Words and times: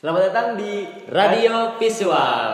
Selamat 0.00 0.32
datang 0.32 0.56
di 0.56 0.88
Radio 1.12 1.76
Visual. 1.76 2.48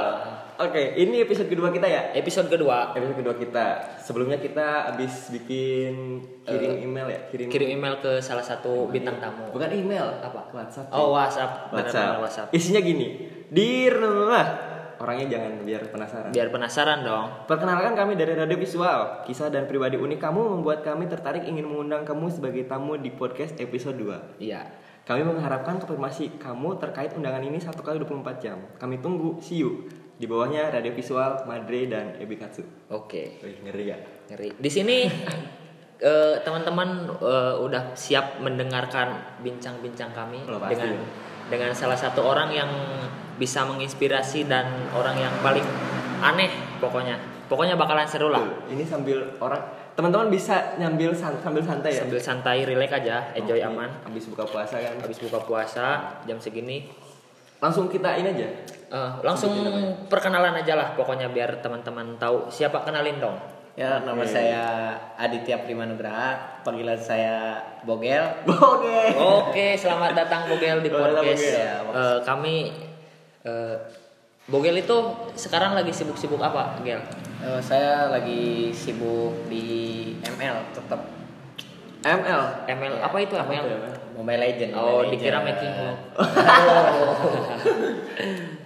Oke, 0.59 0.99
ini 0.99 1.23
episode 1.23 1.47
kedua 1.47 1.71
kita 1.71 1.87
ya. 1.87 2.11
Episode 2.11 2.51
kedua. 2.51 2.91
Episode 2.91 3.23
kedua 3.23 3.39
kita. 3.39 3.67
Sebelumnya 4.03 4.43
kita 4.43 4.91
habis 4.91 5.31
bikin 5.31 6.27
kirim 6.43 6.91
email 6.91 7.07
ya, 7.07 7.21
kirim 7.31 7.47
Kirim 7.47 7.69
email 7.79 8.03
ke 8.03 8.19
salah 8.19 8.43
satu 8.43 8.91
bintang 8.91 9.23
tamu. 9.23 9.47
bukan 9.55 9.71
email, 9.71 10.19
Apa? 10.27 10.51
WhatsApp. 10.51 10.91
Oh 10.91 11.15
WhatsApp. 11.15 11.71
WhatsApp. 11.71 12.19
WhatsApp. 12.19 12.49
Isinya 12.51 12.83
gini. 12.83 13.31
Di 13.47 13.95
rumah. 13.95 14.75
Orangnya 14.99 15.39
jangan 15.39 15.63
biar 15.63 15.87
penasaran. 15.87 16.35
Biar 16.35 16.51
penasaran 16.51 16.99
dong. 17.07 17.47
Perkenalkan 17.47 17.95
kami 17.95 18.19
dari 18.19 18.35
Radio 18.35 18.59
Visual. 18.59 19.23
Kisah 19.23 19.55
dan 19.55 19.71
pribadi 19.71 19.95
unik 19.95 20.19
kamu 20.19 20.59
membuat 20.59 20.83
kami 20.83 21.07
tertarik 21.07 21.47
ingin 21.47 21.71
mengundang 21.71 22.03
kamu 22.03 22.27
sebagai 22.27 22.67
tamu 22.67 22.99
di 22.99 23.15
podcast 23.15 23.55
episode 23.63 24.03
2. 24.03 24.43
Iya. 24.43 24.86
Kami 25.07 25.23
mengharapkan 25.23 25.79
konfirmasi 25.79 26.35
kamu 26.35 26.83
terkait 26.83 27.15
undangan 27.15 27.39
ini 27.39 27.63
satu 27.63 27.79
kali 27.79 28.03
24 28.03 28.43
jam. 28.43 28.59
Kami 28.75 28.99
tunggu, 28.99 29.39
see 29.39 29.63
you. 29.63 29.87
Di 30.19 30.27
bawahnya 30.27 30.75
Radio 30.75 30.91
Visual, 30.91 31.47
Madre, 31.47 31.87
dan 31.87 32.19
Ebikatsu. 32.19 32.67
Oke. 32.91 33.39
Wih, 33.39 33.63
ngeri 33.63 33.85
ya? 33.87 33.99
Ngeri. 34.35 34.59
Di 34.59 34.67
sini 34.67 35.07
eh, 36.11 36.35
teman-teman 36.43 37.07
eh, 37.23 37.55
udah 37.63 37.95
siap 37.95 38.43
mendengarkan 38.43 39.39
bincang-bincang 39.47 40.11
kami 40.11 40.43
Oh, 40.51 40.59
pasti. 40.59 40.75
dengan 40.75 40.99
dengan 41.47 41.71
salah 41.71 41.95
satu 41.95 42.27
orang 42.27 42.51
yang 42.51 42.71
bisa 43.39 43.63
menginspirasi 43.63 44.51
dan 44.51 44.91
orang 44.91 45.23
yang 45.23 45.35
paling 45.39 45.63
aneh 46.19 46.51
pokoknya. 46.83 47.15
Pokoknya 47.47 47.79
bakalan 47.79 48.11
seru 48.11 48.27
lah. 48.35 48.43
Ini 48.67 48.83
sambil 48.83 49.23
orang 49.39 49.63
teman-teman 49.97 50.29
bisa 50.29 50.77
nyambil 50.77 51.17
san- 51.17 51.41
sambil 51.41 51.65
santai 51.65 51.97
ya. 51.97 52.05
Sambil 52.05 52.21
santai, 52.21 52.59
relax 52.63 52.91
aja, 52.93 53.33
enjoy 53.33 53.59
Oke, 53.59 53.67
aman. 53.67 53.91
Habis 54.05 54.29
buka 54.29 54.45
puasa 54.45 54.77
kan. 54.77 54.95
Habis 55.01 55.19
buka 55.25 55.39
puasa 55.43 55.87
jam 56.29 56.37
segini 56.37 56.85
Langsung 57.57 57.89
kita 57.89 58.21
ini 58.21 58.37
aja. 58.37 58.49
Eh, 58.93 59.13
langsung 59.25 59.57
perkenalan 60.13 60.61
aja 60.61 60.77
lah 60.77 60.93
pokoknya 60.93 61.33
biar 61.33 61.65
teman-teman 61.65 62.21
tahu 62.21 62.53
siapa 62.53 62.85
kenalin 62.85 63.17
dong. 63.17 63.41
Ya, 63.77 64.01
nama 64.01 64.25
saya 64.25 64.93
Aditya 65.17 65.61
Primanugraha, 65.65 66.61
panggilan 66.65 66.97
saya 66.97 67.61
Bogel. 67.85 68.25
Oke. 68.49 68.97
Oke, 69.17 69.67
selamat 69.77 70.17
datang 70.17 70.49
Bogel 70.49 70.81
di 70.81 70.89
podcast. 70.89 71.29
Bogel. 71.29 71.61
Ya, 71.61 71.77
Eh, 71.81 72.19
kami 72.25 72.73
eh, 73.45 73.77
Bogel 74.49 74.81
itu 74.81 74.97
sekarang 75.37 75.73
lagi 75.77 75.93
sibuk-sibuk 75.93 76.41
apa, 76.41 76.77
Gel? 76.85 77.01
Eh, 77.41 77.61
saya 77.61 78.09
lagi 78.09 78.73
sibuk 78.73 79.49
di 79.49 79.96
tetap 80.71 81.01
ML. 82.03 82.43
ML 82.71 82.93
Ya, 82.95 83.03
apa 83.03 83.17
itu 83.19 83.35
Apa 83.35 83.51
ML? 83.51 83.63
tuh 83.63 83.69
ya, 83.69 83.79
Bang? 83.81 83.95
Mobile 84.17 84.41
Legend. 84.41 84.71
Oh, 84.73 84.81
Mobile 84.81 85.11
dikira 85.11 85.39
Legend. 85.39 85.49
making 85.49 85.73
move. 85.75 86.01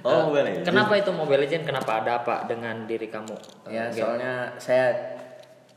Oh, 0.00 0.32
Mobile 0.32 0.44
Legends. 0.46 0.64
Kenapa 0.64 0.92
itu 0.96 1.10
Mobile 1.10 1.40
Legend? 1.44 1.62
Kenapa 1.62 2.00
ada 2.00 2.10
apa 2.18 2.34
dengan 2.44 2.84
diri 2.84 3.08
kamu? 3.08 3.36
Ya, 3.68 3.92
Gel? 3.92 4.00
soalnya 4.08 4.32
saya 4.56 4.86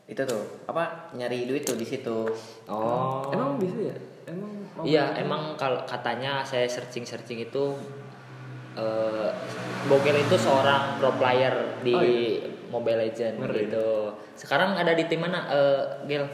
itu 0.03 0.19
tuh 0.19 0.63
apa 0.63 1.11
nyari 1.11 1.43
duit 1.43 1.63
tuh 1.63 1.75
di 1.75 1.83
situ. 1.83 2.27
Oh. 2.65 3.27
Emang 3.29 3.59
bisa 3.59 3.75
ya? 3.81 3.95
Emang 4.25 4.51
Iya, 4.83 5.05
emang 5.17 5.53
kalau 5.53 5.83
katanya 5.83 6.41
saya 6.41 6.65
searching-searching 6.65 7.43
itu 7.43 7.75
eh 8.73 9.29
Bogel 9.85 10.17
itu 10.17 10.33
seorang 10.33 10.97
pro 10.97 11.13
player 11.13 11.77
di 11.83 11.93
Oh, 11.93 12.01
iya. 12.01 12.47
Mobile 12.67 12.99
Legend 13.01 13.35
Ngeri. 13.37 13.67
gitu. 13.67 13.89
Sekarang 14.33 14.73
ada 14.73 14.91
di 14.97 15.05
tim 15.05 15.21
mana, 15.21 15.45
eh, 15.49 15.81
Gel? 16.09 16.25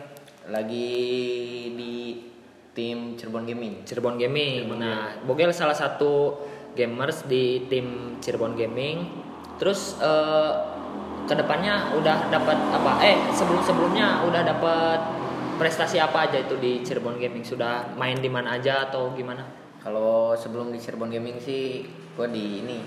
Lagi 0.50 0.92
di 1.76 1.94
tim 2.74 3.20
Cirebon 3.20 3.46
Gaming. 3.46 3.84
Cirebon 3.84 4.16
Gaming. 4.16 4.72
nah, 4.80 5.20
Bogel 5.28 5.52
salah 5.52 5.76
satu 5.76 6.40
gamers 6.74 7.28
di 7.28 7.68
tim 7.68 8.18
Cirebon 8.24 8.56
Gaming. 8.56 9.04
Terus 9.60 10.00
eh 10.00 10.54
ke 11.30 11.38
depannya 11.38 11.94
udah 11.94 12.32
dapat 12.34 12.58
apa? 12.74 13.04
Eh 13.06 13.20
sebelum-sebelumnya 13.36 14.26
udah 14.26 14.42
dapat 14.42 15.00
prestasi 15.62 16.02
apa 16.02 16.26
aja 16.26 16.42
itu 16.42 16.56
di 16.58 16.82
Cirebon 16.82 17.20
Gaming? 17.20 17.46
Sudah 17.46 17.94
main 18.00 18.18
di 18.18 18.32
mana 18.32 18.58
aja 18.58 18.90
atau 18.90 19.14
gimana? 19.14 19.46
Kalau 19.84 20.34
sebelum 20.34 20.72
di 20.74 20.80
Cirebon 20.80 21.12
Gaming 21.12 21.38
sih 21.38 21.86
gua 22.16 22.26
di 22.32 22.64
ini 22.64 22.80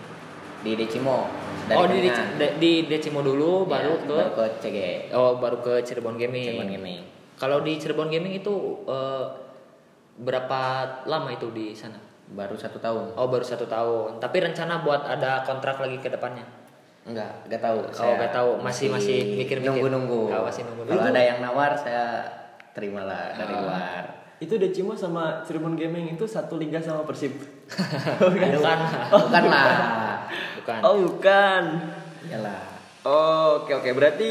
di 0.63 0.73
Decimo. 0.75 1.27
oh 1.69 1.87
di, 1.87 1.99
di, 2.03 2.11
di 2.59 2.73
Decimo 2.87 3.21
dulu 3.21 3.65
baru 3.65 3.93
Ya, 3.95 4.03
ke 4.03 4.15
baru 4.15 4.31
ke 4.33 4.45
CG. 4.61 4.79
oh 5.11 5.37
baru 5.37 5.59
ke 5.59 5.83
Cirebon 5.83 6.15
Gaming. 6.15 6.47
Cirebon 6.49 6.71
Gaming. 6.71 7.01
Kalau 7.35 7.59
di 7.61 7.75
Cirebon 7.77 8.09
Gaming 8.09 8.35
itu 8.35 8.55
eh, 8.85 9.25
berapa 10.15 10.61
lama 11.05 11.29
itu 11.31 11.51
di 11.51 11.73
sana? 11.73 11.99
Baru 12.29 12.55
satu 12.55 12.79
tahun. 12.79 13.13
Oh 13.15 13.27
baru 13.27 13.43
satu 13.43 13.67
tahun. 13.67 14.17
Tapi 14.17 14.37
rencana 14.41 14.81
buat 14.81 15.05
ada 15.05 15.43
kontrak 15.43 15.79
lagi 15.79 15.99
ke 15.99 16.09
depannya. 16.09 16.45
Enggak, 17.03 17.45
enggak 17.45 17.61
tahu. 17.61 17.79
Oh, 17.83 18.13
nggak 18.15 18.33
tahu. 18.33 18.51
Masih- 18.63 18.89
masih 18.89 19.19
mikir-mikir. 19.37 19.69
Nunggu-nunggu. 19.69 20.23
Oh, 20.31 20.47
masih 20.47 20.63
nunggu-nunggu. 20.65 20.97
Kalau 20.97 21.11
ada 21.11 21.23
yang 21.25 21.39
nawar 21.41 21.75
saya 21.75 22.23
terimalah 22.71 23.35
dari 23.35 23.53
Ah. 23.53 23.61
luar. 23.61 24.03
Itu 24.39 24.59
Decimo 24.59 24.95
sama 24.95 25.43
Cirebon 25.43 25.75
Gaming 25.75 26.15
itu 26.15 26.25
satu 26.25 26.57
liga 26.57 26.79
sama 26.79 27.03
Persib. 27.03 27.35
Bukan. 28.23 28.49
Bukan 29.11 29.45
lah. 29.47 30.12
Bukan. 30.73 30.89
Oh, 30.89 30.97
bukan. 31.05 31.63
Iyalah. 32.25 32.61
Oh, 33.03 33.47
oke 33.61 33.73
oke. 33.83 33.91
Berarti 33.93 34.31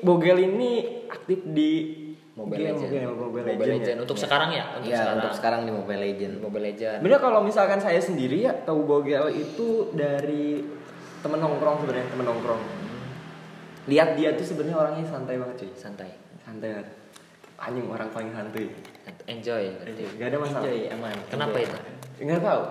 Bogel 0.00 0.38
ini 0.46 0.70
aktif 1.10 1.42
di 1.42 2.00
Mobile 2.32 2.64
game, 2.64 2.72
Legend. 2.72 2.90
game, 2.96 3.12
Mobile, 3.12 3.44
Mobile 3.44 3.44
Legend. 3.44 3.76
Legend. 3.76 3.98
ya? 3.98 4.02
Untuk 4.08 4.16
sekarang 4.16 4.50
ya, 4.56 4.64
untuk 4.78 4.88
Iya, 4.88 4.96
sekarang. 4.96 5.16
untuk 5.20 5.32
sekarang 5.36 5.60
di 5.68 5.72
Mobile 5.74 6.00
Legend. 6.00 6.34
Mobile 6.40 6.64
Legend. 6.72 6.98
Bener 7.04 7.18
kalau 7.20 7.40
misalkan 7.44 7.76
saya 7.76 8.00
sendiri 8.00 8.36
ya 8.40 8.52
tahu 8.56 8.88
Bogel 8.88 9.26
itu 9.36 9.92
dari 9.92 10.64
temen 11.20 11.38
nongkrong 11.38 11.84
sebenarnya 11.84 12.08
temen 12.08 12.24
nongkrong. 12.24 12.62
Lihat 13.90 14.08
dia 14.16 14.32
tuh 14.38 14.46
sebenarnya 14.46 14.76
orangnya 14.78 15.04
santai 15.04 15.36
banget 15.36 15.56
cuy. 15.66 15.70
Santai. 15.76 16.08
Santai 16.40 16.68
banget. 16.72 16.88
Anjing 17.58 17.86
orang 17.90 18.08
paling 18.10 18.30
santuy. 18.32 18.66
Enjoy. 19.28 19.64
berarti. 19.82 20.02
Gak 20.16 20.28
ada 20.30 20.38
masalah. 20.38 20.62
Enjoy, 20.66 20.78
aman. 20.94 21.16
Kenapa 21.28 21.56
itu? 21.58 21.76
Enggak 22.22 22.40
tahu. 22.42 22.62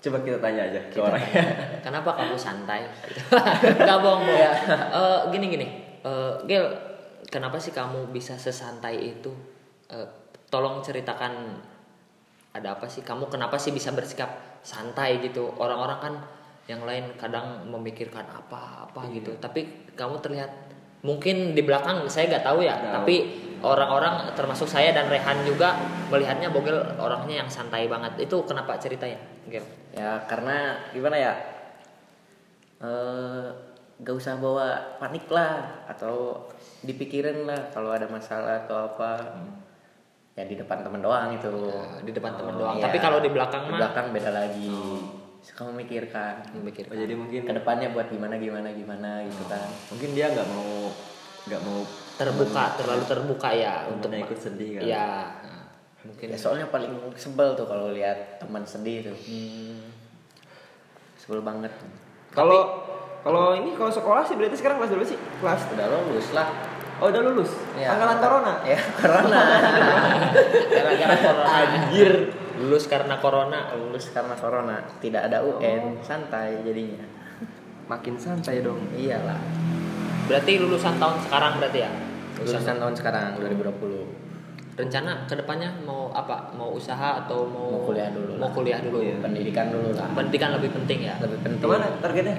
Coba 0.00 0.22
kita 0.22 0.38
tanya 0.38 0.62
aja 0.68 0.80
ke 0.86 0.94
Kita- 0.94 1.08
orangnya. 1.08 1.42
Kenapa 1.86 2.10
kamu 2.14 2.36
santai? 2.38 2.86
Gak 3.88 3.98
bohong 3.98 4.22
bohong. 4.22 4.52
Eh, 4.92 5.20
gini 5.34 5.46
gini. 5.50 5.66
Eh, 6.04 6.32
Gel, 6.46 6.66
kenapa 7.26 7.58
sih 7.58 7.74
kamu 7.74 8.12
bisa 8.12 8.38
sesantai 8.38 9.18
itu? 9.18 9.32
Eh, 9.90 10.06
tolong 10.46 10.78
ceritakan 10.80 11.58
ada 12.54 12.78
apa 12.78 12.86
sih? 12.86 13.02
Kamu 13.02 13.26
kenapa 13.26 13.58
sih 13.58 13.74
bisa 13.74 13.90
bersikap 13.90 14.60
santai 14.62 15.18
gitu? 15.20 15.50
Orang-orang 15.58 15.98
kan 15.98 16.14
yang 16.66 16.82
lain 16.82 17.14
kadang 17.18 17.66
memikirkan 17.66 18.26
apa-apa 18.26 19.06
gitu. 19.10 19.34
Tapi 19.38 19.90
kamu 19.94 20.18
terlihat 20.18 20.50
mungkin 21.02 21.54
di 21.54 21.62
belakang 21.62 22.06
saya 22.10 22.30
nggak 22.30 22.44
tahu 22.46 22.62
ya. 22.62 22.74
Nggak 22.74 22.94
Tapi 23.02 23.16
orang-orang 23.66 24.30
termasuk 24.38 24.70
saya 24.70 24.94
dan 24.94 25.10
Rehan 25.10 25.42
juga 25.42 25.74
melihatnya 26.08 26.54
Bogel 26.54 26.78
orangnya 26.96 27.42
yang 27.44 27.50
santai 27.50 27.90
banget. 27.90 28.14
Itu 28.22 28.46
kenapa 28.46 28.78
ceritanya, 28.78 29.18
Gel? 29.50 29.66
Ya 29.90 30.22
karena 30.30 30.78
gimana 30.94 31.16
ya? 31.18 31.34
Eh 32.80 33.46
gak 33.96 34.16
usah 34.16 34.36
bawa 34.36 34.96
panik 35.00 35.24
lah 35.32 35.84
atau 35.88 36.44
dipikirin 36.84 37.48
lah 37.48 37.72
kalau 37.72 37.90
ada 37.90 38.06
masalah 38.06 38.64
atau 38.64 38.94
apa. 38.94 39.12
Ya 40.36 40.44
di 40.44 40.54
depan 40.60 40.84
temen 40.84 41.00
doang 41.00 41.32
itu. 41.32 41.48
Ya, 41.48 42.04
di 42.04 42.12
depan 42.12 42.36
temen 42.36 42.60
doang. 42.60 42.76
Iya. 42.76 42.84
Tapi 42.92 42.98
kalau 43.00 43.24
di 43.24 43.32
belakang 43.32 43.66
Di 43.66 43.72
mah 43.72 43.78
belakang 43.80 44.06
beda 44.12 44.30
lagi. 44.30 44.72
Kamu 45.46 45.72
mikirkan. 45.78 46.42
memikirkan. 46.58 46.92
Oh, 46.92 46.98
jadi 46.98 47.14
mungkin 47.16 47.40
Ke 47.46 47.54
depannya 47.56 47.88
buat 47.94 48.12
gimana 48.12 48.36
gimana 48.36 48.68
gimana 48.76 49.24
gitu 49.24 49.44
kan. 49.48 49.70
mungkin 49.88 50.10
dia 50.12 50.28
nggak 50.28 50.48
mau 50.52 50.92
nggak 51.46 51.62
mau 51.62 51.80
terbuka, 52.16 52.64
terlalu 52.80 53.04
terbuka 53.04 53.48
ya 53.52 53.84
untuk 53.92 54.08
ikut 54.12 54.38
sedih 54.40 54.80
kan. 54.80 54.84
Iya. 54.88 55.08
Nah, 55.44 55.64
mungkin 56.08 56.26
Ya 56.32 56.38
soalnya 56.40 56.66
paling 56.72 56.92
sebel 57.16 57.52
tuh 57.52 57.68
kalau 57.68 57.92
lihat 57.92 58.40
teman 58.40 58.64
sedih 58.64 59.12
tuh. 59.12 59.16
Hmm, 59.16 59.84
Sebel 61.20 61.44
banget. 61.44 61.72
Kalau 62.32 62.84
kalau 63.26 63.58
ini 63.58 63.74
kalau 63.74 63.90
sekolah 63.90 64.22
sih 64.22 64.38
berarti 64.38 64.56
sekarang 64.56 64.78
kelas 64.80 64.90
berapa 64.94 65.06
sih? 65.10 65.18
Kelas 65.42 65.60
Udah 65.74 65.86
lulus 65.90 66.28
lah. 66.32 66.48
Oh 66.96 67.12
udah 67.12 67.22
lulus. 67.26 67.52
Ya. 67.76 67.92
Angkatan 67.92 68.18
corona. 68.24 68.52
Ya 68.64 68.80
corona. 69.02 69.40
gara-gara 70.72 71.16
corona. 71.20 71.48
Anjir. 71.52 72.12
Lulus 72.56 72.88
karena 72.88 73.20
corona. 73.20 73.60
lulus 73.76 74.08
karena 74.14 74.32
corona. 74.32 74.80
Tidak 75.02 75.28
ada 75.28 75.44
UN, 75.44 76.00
santai 76.00 76.64
jadinya. 76.64 77.04
Makin 77.90 78.16
santai 78.16 78.64
dong. 78.64 78.80
Iyalah. 78.96 79.36
Berarti 80.26 80.52
lulusan 80.56 80.96
tahun 80.96 81.20
sekarang 81.28 81.60
berarti 81.60 81.78
ya? 81.84 81.90
Lulusan 82.36 82.76
tahun 82.76 82.94
sekarang 82.96 83.40
2020. 83.40 84.76
Rencana 84.76 85.24
ke 85.24 85.34
depannya 85.40 85.72
mau 85.88 86.12
apa? 86.12 86.52
Mau 86.52 86.76
usaha 86.76 87.24
atau 87.24 87.48
mau 87.48 87.80
Mau 87.80 87.80
kuliah 87.88 88.12
dulu 88.12 88.36
Mau 88.36 88.44
lah. 88.44 88.52
kuliah 88.52 88.78
dulu. 88.84 89.00
Iya. 89.00 89.16
Pendidikan 89.24 89.72
dulu 89.72 89.88
lah. 89.96 90.08
Pendidikan 90.12 90.50
lebih 90.52 90.70
penting 90.76 90.98
ya. 91.08 91.16
Lebih 91.16 91.38
penting. 91.40 91.64
Ke 91.64 91.68
mana 91.68 91.86
targetnya? 92.04 92.36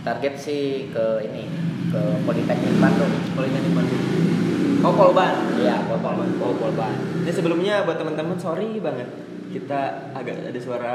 Target 0.00 0.34
sih 0.34 0.90
ke 0.90 1.22
ini, 1.30 1.46
ke 1.94 2.00
Politeknik 2.26 2.74
Bandung. 2.82 3.12
Politeknik 3.38 3.72
Bandung. 3.76 4.02
Oh 4.80 4.92
Polban. 4.96 5.34
Iya, 5.60 5.76
Polban. 5.86 6.28
Oh, 6.40 6.56
Polban. 6.56 6.94
Ini 7.22 7.30
sebelumnya 7.30 7.84
buat 7.84 8.00
teman-teman 8.00 8.34
sorry 8.40 8.80
banget 8.80 9.06
kita 9.50 10.14
agak 10.14 10.46
ada 10.46 10.60
suara 10.62 10.94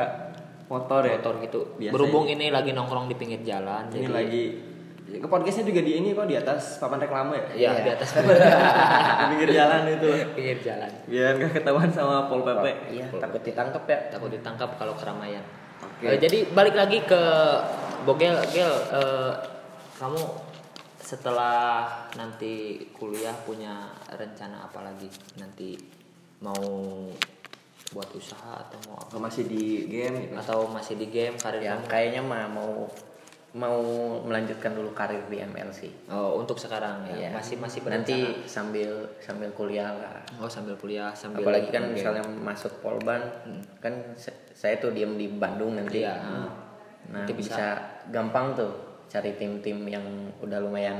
motor 0.71 1.05
ya. 1.05 1.19
motor 1.19 1.33
gitu. 1.43 1.59
Biasa 1.77 1.93
Berhubung 1.93 2.25
ini 2.25 2.49
lagi 2.49 2.73
nongkrong 2.73 3.05
di 3.11 3.15
pinggir 3.19 3.45
jalan, 3.45 3.85
Ini 3.91 4.09
jadi 4.09 4.09
lagi 4.09 4.43
ke 5.17 5.25
podcastnya 5.25 5.63
juga 5.63 5.79
di 5.79 5.93
ini 5.95 6.11
kok 6.11 6.25
di 6.25 6.33
atas 6.33 6.77
papan 6.77 6.99
reklame 6.99 7.35
ya. 7.35 7.45
ya 7.49 7.69
Iya. 7.71 7.83
di 7.83 7.91
atas 7.91 8.09
pinggir 9.29 9.49
jalan 9.51 9.81
itu. 9.89 10.09
pinggir 10.31 10.57
jalan. 10.61 10.91
Biar 11.05 11.31
nggak 11.35 11.51
ketahuan 11.53 11.89
sama 11.89 12.25
pol 12.25 12.41
pp. 12.41 12.65
Iya, 12.91 13.05
takut 13.15 13.41
ditangkap 13.41 13.83
ya. 13.85 13.99
Takut 14.09 14.29
ditangkap 14.29 14.69
kalau 14.75 14.93
keramaian. 14.93 15.43
Oke. 15.77 16.07
Eh, 16.07 16.17
jadi 16.17 16.49
balik 16.49 16.73
lagi 16.73 17.01
ke 17.01 17.21
Bogel, 18.03 18.35
Gel, 18.49 18.69
eh, 18.91 19.33
kamu 19.95 20.21
setelah 20.97 21.85
nanti 22.13 22.81
kuliah 22.91 23.35
punya 23.41 23.87
rencana 24.09 24.65
apa 24.65 24.81
lagi? 24.81 25.05
Nanti 25.35 25.77
mau 26.39 26.57
buat 27.87 28.09
usaha 28.11 28.59
atau 28.59 28.77
mau 28.87 28.97
apa? 28.97 29.13
Masih 29.19 29.45
di 29.45 29.85
game 29.85 30.25
gitu. 30.25 30.33
Atau 30.35 30.65
masih 30.67 30.97
di 30.97 31.07
game 31.07 31.37
karir 31.37 31.61
Ya 31.61 31.77
kamu? 31.77 31.85
kayaknya 31.85 32.21
mah 32.21 32.49
mau 32.49 32.89
mau 33.55 33.79
melanjutkan 34.19 34.75
dulu 34.75 34.91
karir 34.91 35.23
di 35.25 35.39
ML 35.39 35.71
sih. 35.71 35.87
Oh, 36.07 36.35
untuk 36.35 36.59
sekarang 36.59 37.07
ya. 37.07 37.15
Iya. 37.15 37.29
Masih 37.31 37.55
masih 37.55 37.79
nanti 37.81 38.11
berencana. 38.11 38.43
sambil 38.45 38.91
sambil 39.17 39.49
kuliah 39.55 39.89
lah. 39.89 40.19
Oh, 40.37 40.51
sambil 40.51 40.75
kuliah, 40.75 41.15
sambil 41.15 41.39
Apalagi 41.41 41.71
kan 41.71 41.87
game. 41.87 41.95
misalnya 41.95 42.23
masuk 42.27 42.83
Polban, 42.83 43.23
kan 43.79 43.95
se- 44.13 44.51
saya 44.51 44.75
tuh 44.75 44.91
diem 44.91 45.15
di 45.15 45.31
Bandung 45.31 45.71
nanti. 45.73 46.03
Iya. 46.03 46.19
Nah 46.19 46.51
Nanti 47.23 47.31
bisa. 47.31 47.55
bisa. 47.55 47.67
gampang 48.11 48.51
tuh 48.53 48.71
cari 49.07 49.33
tim-tim 49.33 49.87
yang 49.87 50.03
udah 50.37 50.59
lumayan 50.59 50.99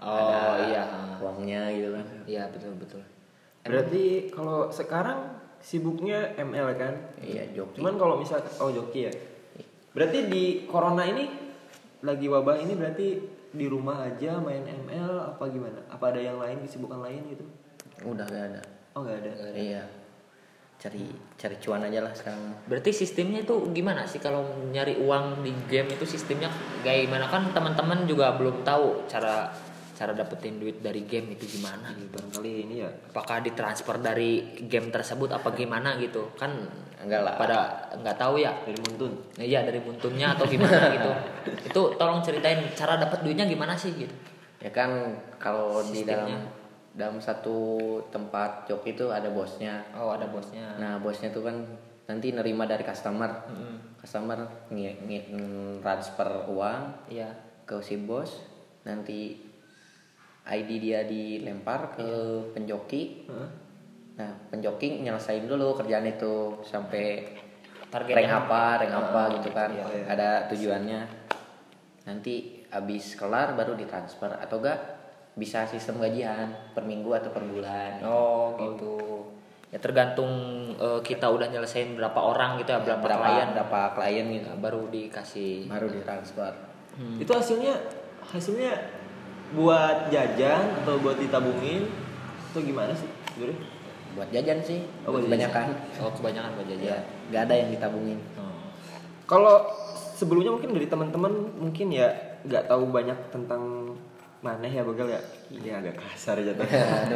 Oh, 0.00 0.16
ada 0.16 0.64
iya. 0.64 0.84
uangnya 1.20 1.68
gitu 1.68 1.92
kan. 1.92 2.06
Iya, 2.24 2.48
betul 2.48 2.72
betul. 2.74 3.02
Berarti 3.60 4.04
kalau 4.32 4.72
sekarang 4.72 5.36
sibuknya 5.60 6.32
ML 6.34 6.72
kan? 6.72 6.96
Iya 7.20 7.44
joki. 7.52 7.76
Cuman 7.76 8.00
kalau 8.00 8.16
misal 8.16 8.40
oh 8.56 8.72
joki 8.72 9.04
ya. 9.04 9.12
Berarti 9.92 10.32
di 10.32 10.44
corona 10.64 11.04
ini 11.04 11.28
lagi 12.00 12.26
wabah 12.26 12.56
ini 12.60 12.72
berarti 12.76 13.08
di 13.50 13.66
rumah 13.66 14.06
aja 14.06 14.40
main 14.40 14.62
ML 14.64 15.36
apa 15.36 15.44
gimana? 15.50 15.80
Apa 15.90 16.14
ada 16.14 16.20
yang 16.22 16.40
lain 16.40 16.64
kesibukan 16.64 17.02
lain 17.04 17.22
gitu? 17.30 17.44
udah 18.00 18.24
gak 18.24 18.44
ada. 18.52 18.62
Oh 18.96 19.04
nggak 19.04 19.18
ada. 19.20 19.30
Iya. 19.52 19.82
Cari 20.80 21.12
cari 21.36 21.56
cuan 21.60 21.84
aja 21.84 22.00
lah 22.00 22.16
sekarang. 22.16 22.56
Berarti 22.64 22.90
sistemnya 22.96 23.44
itu 23.44 23.52
gimana 23.76 24.08
sih 24.08 24.16
kalau 24.16 24.48
nyari 24.72 24.96
uang 24.96 25.44
di 25.44 25.52
game 25.68 25.92
itu 25.92 26.08
sistemnya 26.08 26.48
kayak 26.80 27.12
gimana 27.12 27.28
kan 27.28 27.52
teman-teman 27.52 28.08
juga 28.08 28.32
belum 28.40 28.64
tahu 28.64 29.04
cara 29.04 29.52
cara 30.00 30.16
dapetin 30.16 30.56
duit 30.56 30.80
dari 30.80 31.04
game 31.04 31.36
itu 31.36 31.44
gimana 31.50 31.92
gitu. 31.92 32.16
Barangkali 32.16 32.64
ini 32.64 32.74
ya. 32.80 32.88
Apakah 32.88 33.44
ditransfer 33.44 34.00
dari 34.00 34.40
game 34.64 34.88
tersebut 34.88 35.28
apa 35.28 35.52
gimana 35.52 35.92
gitu 35.94 36.32
kan 36.34 36.56
Enggak 36.96 37.20
lah. 37.20 37.34
pada 37.36 37.58
nggak 37.94 38.16
tahu 38.16 38.36
ya 38.36 38.48
Dari 38.60 38.76
Muntun. 38.78 39.12
Nah, 39.36 39.44
iya 39.44 39.60
dari 39.60 39.76
muntunnya 39.78 40.32
atau 40.32 40.44
gimana 40.46 40.88
gitu 40.90 41.10
itu 41.62 41.80
tolong 41.94 42.20
ceritain 42.20 42.64
cara 42.72 42.96
dapat 42.96 43.20
duitnya 43.20 43.44
gimana 43.44 43.72
sih 43.72 43.92
gitu 43.94 44.12
Ya 44.56 44.68
kan 44.68 44.88
kalau 45.36 45.80
di 45.82 46.00
dalam 46.02 46.48
dalam 46.92 47.16
satu 47.16 47.56
tempat 48.08 48.64
joki 48.66 48.92
itu 48.94 49.08
ada 49.08 49.28
bosnya. 49.28 49.84
oh 49.94 50.12
ada 50.12 50.24
bosnya 50.26 50.76
Nah 50.76 50.96
bosnya 50.96 51.28
tuh 51.28 51.40
kan 51.42 51.56
nanti 52.04 52.32
nerima 52.32 52.64
dari 52.64 52.82
customer. 52.82 53.28
Customer 53.96 54.36
ngi- 54.68 54.96
ngi- 54.98 55.28
transfer 55.78 56.28
uang 56.46 57.08
iya 57.08 57.28
ke 57.62 57.76
si 57.78 57.96
bos. 57.96 58.44
Nanti 58.82 59.36
ID 60.48 60.70
dia 60.80 61.00
dilempar 61.04 61.92
ke 61.96 62.08
penjoki. 62.56 63.26
Hah? 63.28 63.50
Nah 64.20 64.30
penjoki 64.52 65.00
nyelesain 65.04 65.44
dulu 65.44 65.76
kerjaan 65.76 66.06
itu 66.08 66.60
sampai 66.64 67.24
Targetnya. 67.90 68.16
rank 68.22 68.32
apa, 68.46 68.62
rank 68.84 68.94
apa 68.94 69.22
gitu 69.40 69.48
kan. 69.50 69.68
iya, 69.74 69.84
iya. 69.90 70.04
Ada 70.08 70.30
tujuannya. 70.52 71.00
Nanti 72.06 72.64
habis 72.70 73.18
kelar 73.18 73.58
baru 73.58 73.74
ditransfer 73.74 74.30
atau 74.30 74.62
enggak 74.62 74.78
bisa 75.34 75.66
sistem 75.66 76.02
gajian 76.02 76.50
per 76.74 76.82
minggu 76.86 77.10
atau 77.14 77.30
per 77.30 77.42
bulan. 77.46 78.02
oh 78.02 78.54
gitu 78.58 78.98
ya 79.70 79.78
tergantung 79.78 80.30
eh, 80.74 81.00
kita 81.06 81.30
udah 81.30 81.46
nyelesain 81.46 81.94
berapa 81.94 82.18
orang 82.18 82.58
gitu 82.58 82.74
ya 82.74 82.82
berapa, 82.82 83.02
berapa 83.06 83.22
klien 83.22 83.48
berapa 83.54 83.80
klien 83.94 84.26
gitu 84.34 84.50
baru 84.58 84.82
dikasih 84.90 85.70
baru 85.70 85.86
ditransfer. 85.86 86.52
Itu 87.22 87.30
hasilnya 87.30 87.78
hasilnya 88.26 88.74
buat 89.50 90.08
jajan 90.08 90.82
atau 90.82 90.94
buat 91.02 91.18
ditabungin 91.18 91.90
atau 92.50 92.60
gimana 92.62 92.92
sih? 92.94 93.10
Sebenarnya? 93.34 93.58
Buat 94.10 94.28
jajan 94.34 94.58
sih, 94.62 94.80
Oh, 95.06 95.14
buat 95.14 95.22
kebanyakan. 95.26 95.64
oh 96.02 96.10
kebanyakan 96.10 96.50
buat 96.58 96.66
Ya, 96.66 96.76
jajan 96.78 97.02
nggak 97.30 97.42
ada 97.46 97.54
yang 97.54 97.70
ditabungin. 97.70 98.18
Oh. 98.34 98.58
Kalau 99.26 99.70
sebelumnya 100.18 100.50
mungkin 100.50 100.74
dari 100.74 100.86
teman-teman 100.90 101.32
mungkin 101.54 101.94
ya 101.94 102.10
nggak 102.42 102.66
tahu 102.66 102.90
banyak 102.90 103.14
tentang 103.30 103.94
maneh 104.40 104.72
ya 104.72 104.82
begal 104.82 105.06
ya. 105.06 105.20
Iya 105.52 105.78
agak 105.78 106.00
kasar. 106.00 106.40
Aduh. 106.42 106.56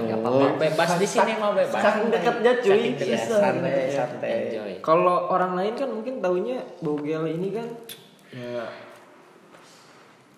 Nggak 0.06 0.18
apa-apa, 0.22 0.46
bebas 0.60 0.90
di 1.00 1.08
sini 1.08 1.32
mau 1.40 1.50
bebas 1.56 1.82
Saking 1.82 2.08
dekatnya 2.12 2.52
cuy. 2.62 2.82
Ya, 2.94 3.18
santai, 3.18 3.90
santai. 3.90 4.34
Kalau 4.84 5.32
orang 5.32 5.58
lain 5.58 5.74
kan 5.74 5.88
mungkin 5.90 6.22
taunya 6.22 6.62
Bogel 6.78 7.26
ini 7.26 7.48
kan 7.50 7.66
ya 8.30 8.66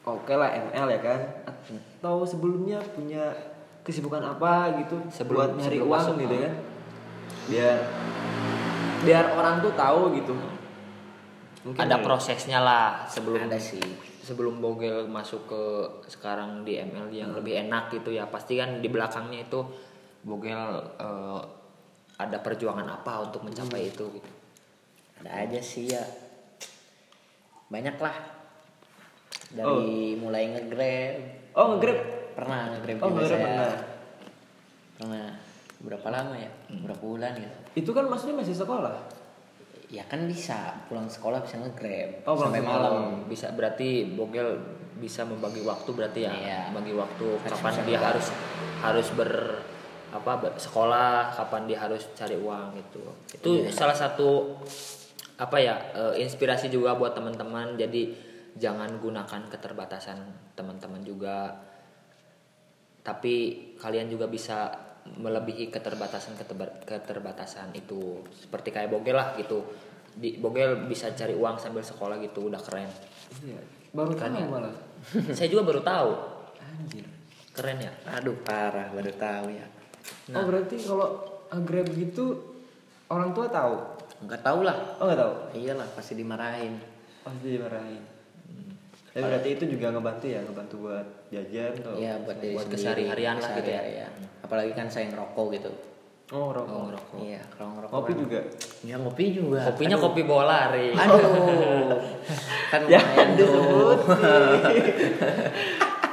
oke 0.06 0.32
lah 0.32 0.48
ML 0.70 0.86
ya 0.88 1.00
kan 1.02 1.20
atau 1.44 2.22
sebelumnya 2.22 2.78
punya 2.94 3.34
kesibukan 3.82 4.22
apa 4.22 4.78
gitu 4.80 4.96
Sebelum- 5.10 5.36
buat 5.36 5.50
nyari 5.58 5.78
sebelum 5.78 5.90
uang 5.90 6.06
gitu 6.16 6.34
ah. 6.34 6.40
kan 6.40 6.54
biar 7.46 7.76
biar 9.02 9.24
orang 9.34 9.60
tuh 9.60 9.72
tahu 9.74 10.14
gitu 10.14 10.34
mungkin 11.62 11.78
ada 11.78 11.98
ya. 11.98 12.02
prosesnya 12.02 12.58
lah 12.58 13.02
sebelum 13.04 13.46
Ada 13.46 13.58
sih. 13.58 13.82
sebelum 14.22 14.58
Bogel 14.58 15.06
masuk 15.06 15.46
ke 15.46 15.62
sekarang 16.08 16.62
di 16.62 16.78
ML 16.78 17.10
yang 17.10 17.30
lebih 17.30 17.58
enak 17.60 17.90
gitu 17.90 18.10
ya 18.10 18.26
pasti 18.26 18.54
kan 18.54 18.78
di 18.78 18.86
belakangnya 18.86 19.42
itu 19.42 19.62
Bogel 20.22 20.58
eh, 20.98 21.40
ada 22.16 22.38
perjuangan 22.40 22.86
apa 22.88 23.22
untuk 23.22 23.42
mencapai 23.42 23.86
itu 23.86 24.06
gitu 24.08 24.30
Ada 25.16 25.30
aja 25.42 25.60
sih 25.60 25.88
ya. 25.88 26.02
Banyak 27.66 27.96
lah. 27.96 28.35
Dari 29.48 30.14
mulai 30.14 30.48
nge-grab. 30.48 31.14
oh 31.52 31.66
nge-grab 31.72 32.00
Pernah 32.34 32.60
nge-grab 32.72 32.96
oh 32.98 33.08
nge-grab 33.10 33.40
pernah 33.40 33.72
Pernah. 34.96 35.28
Berapa 35.78 36.08
lama 36.08 36.34
ya? 36.34 36.50
Berapa 36.72 36.98
bulan 36.98 37.32
gitu. 37.34 37.56
itu 37.76 37.90
kan 37.92 38.04
maksudnya 38.04 38.36
masih 38.36 38.54
sekolah 38.54 38.96
Ya 39.86 40.02
kan 40.04 40.24
bisa 40.24 40.74
pulang 40.86 41.06
sekolah 41.06 41.38
bisa 41.40 41.56
nge-grab 41.58 42.24
Oh, 42.24 42.34
sampai 42.34 42.58
sekolah. 42.58 42.90
malam. 42.90 42.96
bisa 43.26 43.52
berarti 43.52 43.88
Bogel 44.10 44.56
bisa 44.96 45.22
membagi 45.22 45.60
waktu 45.60 45.90
berarti 45.90 46.20
ya 46.22 46.32
Iya. 46.32 46.60
bagi 46.72 46.90
waktu 46.90 47.26
Harus 47.38 47.52
kapan 47.54 47.74
dia 47.84 47.98
harus 48.00 48.26
harus 48.78 49.08
ber 49.12 49.30
apa 50.08 50.32
ber- 50.38 50.56
sekolah 50.56 51.28
kapan 51.30 51.62
dia 51.66 51.78
harus 51.78 52.08
cari 52.10 52.34
uang 52.34 52.72
gitu 52.74 53.04
itu 53.30 53.50
Iya. 53.60 53.68
salah 53.70 53.92
satu 53.92 54.56
apa 55.36 55.56
ya 55.56 55.76
eh, 55.92 56.14
inspirasi 56.18 56.66
juga 56.66 56.94
buat 56.94 57.12
teman-teman 57.12 57.76
jadi 57.76 58.08
jangan 58.56 58.96
gunakan 58.96 59.42
keterbatasan 59.46 60.18
teman-teman 60.52 61.00
juga 61.00 61.52
tapi 63.00 63.34
kalian 63.76 64.08
juga 64.08 64.26
bisa 64.26 64.72
melebihi 65.06 65.70
keterbatasan 65.70 66.34
keterba- 66.34 66.82
keterbatasan 66.82 67.70
itu 67.72 68.26
seperti 68.28 68.68
kayak 68.70 68.90
Bogel 68.90 69.14
lah 69.14 69.36
gitu 69.36 69.62
di 70.10 70.34
Bogel 70.34 70.88
bisa 70.88 71.12
cari 71.12 71.32
uang 71.32 71.54
sambil 71.56 71.80
sekolah 71.80 72.18
gitu 72.18 72.48
udah 72.48 72.58
keren 72.58 72.90
Iya. 73.38 73.60
baru 73.92 74.12
Keren 74.12 74.32
tahu 74.32 74.40
ya? 74.40 74.46
malah 74.48 74.74
saya 75.36 75.46
juga 75.46 75.62
baru 75.64 75.80
tahu 75.80 76.10
anjir 76.58 77.06
keren 77.52 77.78
ya 77.78 77.92
Aduh 78.10 78.34
parah 78.40 78.90
baru 78.90 79.12
tahu 79.14 79.46
ya. 79.48 79.66
Nah. 80.28 80.34
oh 80.36 80.44
berarti 80.44 80.76
kalau 80.80 81.08
grab 81.60 81.86
gitu 81.88 82.24
orang 83.06 83.30
tua 83.32 83.46
tahu 83.46 83.74
Enggak 84.16 84.40
tahu 84.40 84.64
lah. 84.64 84.96
oh 84.98 85.04
nggak 85.04 85.20
tahu 85.20 85.32
Iyalah 85.54 85.86
pasti 85.92 86.16
dimarahin. 86.16 86.80
pasti 87.22 87.46
dimarahin 87.52 88.02
tapi 89.16 89.24
berarti 89.24 89.48
itu 89.50 89.64
juga 89.66 89.86
ngebantu 89.88 90.24
ya 90.28 90.40
ngebantu 90.40 90.74
buat 90.78 91.06
jajan 91.32 91.72
atau 91.74 91.92
Iya 91.96 92.12
buat 92.20 92.36
diri 92.36 92.52
Buat 92.52 92.68
kesehari-harian 92.68 93.34
lah 93.34 93.40
gitu 93.48 93.48
ya. 93.48 93.56
Kesehari-harian. 93.80 94.12
Apalagi 94.44 94.72
kan 94.72 94.86
saya 94.86 95.04
ngerokok 95.08 95.46
gitu. 95.56 95.72
oh 96.28 96.50
rokok 96.50 96.68
oh 96.68 96.82
ngerokok 96.84 97.16
Iya 97.22 97.40
kalau 97.48 97.70
ngerokok. 97.72 97.94
kopi 97.96 98.10
kan- 98.10 98.20
juga 98.20 98.38
Ya 98.82 98.94
ngopi 98.98 99.24
juga. 99.32 99.60
kopinya 99.64 99.96
kopi 99.96 100.20
bola 100.22 100.68
lari 100.68 100.92
Aduh. 100.92 101.96
kan 102.70 102.80
ya 102.84 102.98
lumayan 102.98 103.28
tuh. 103.32 103.96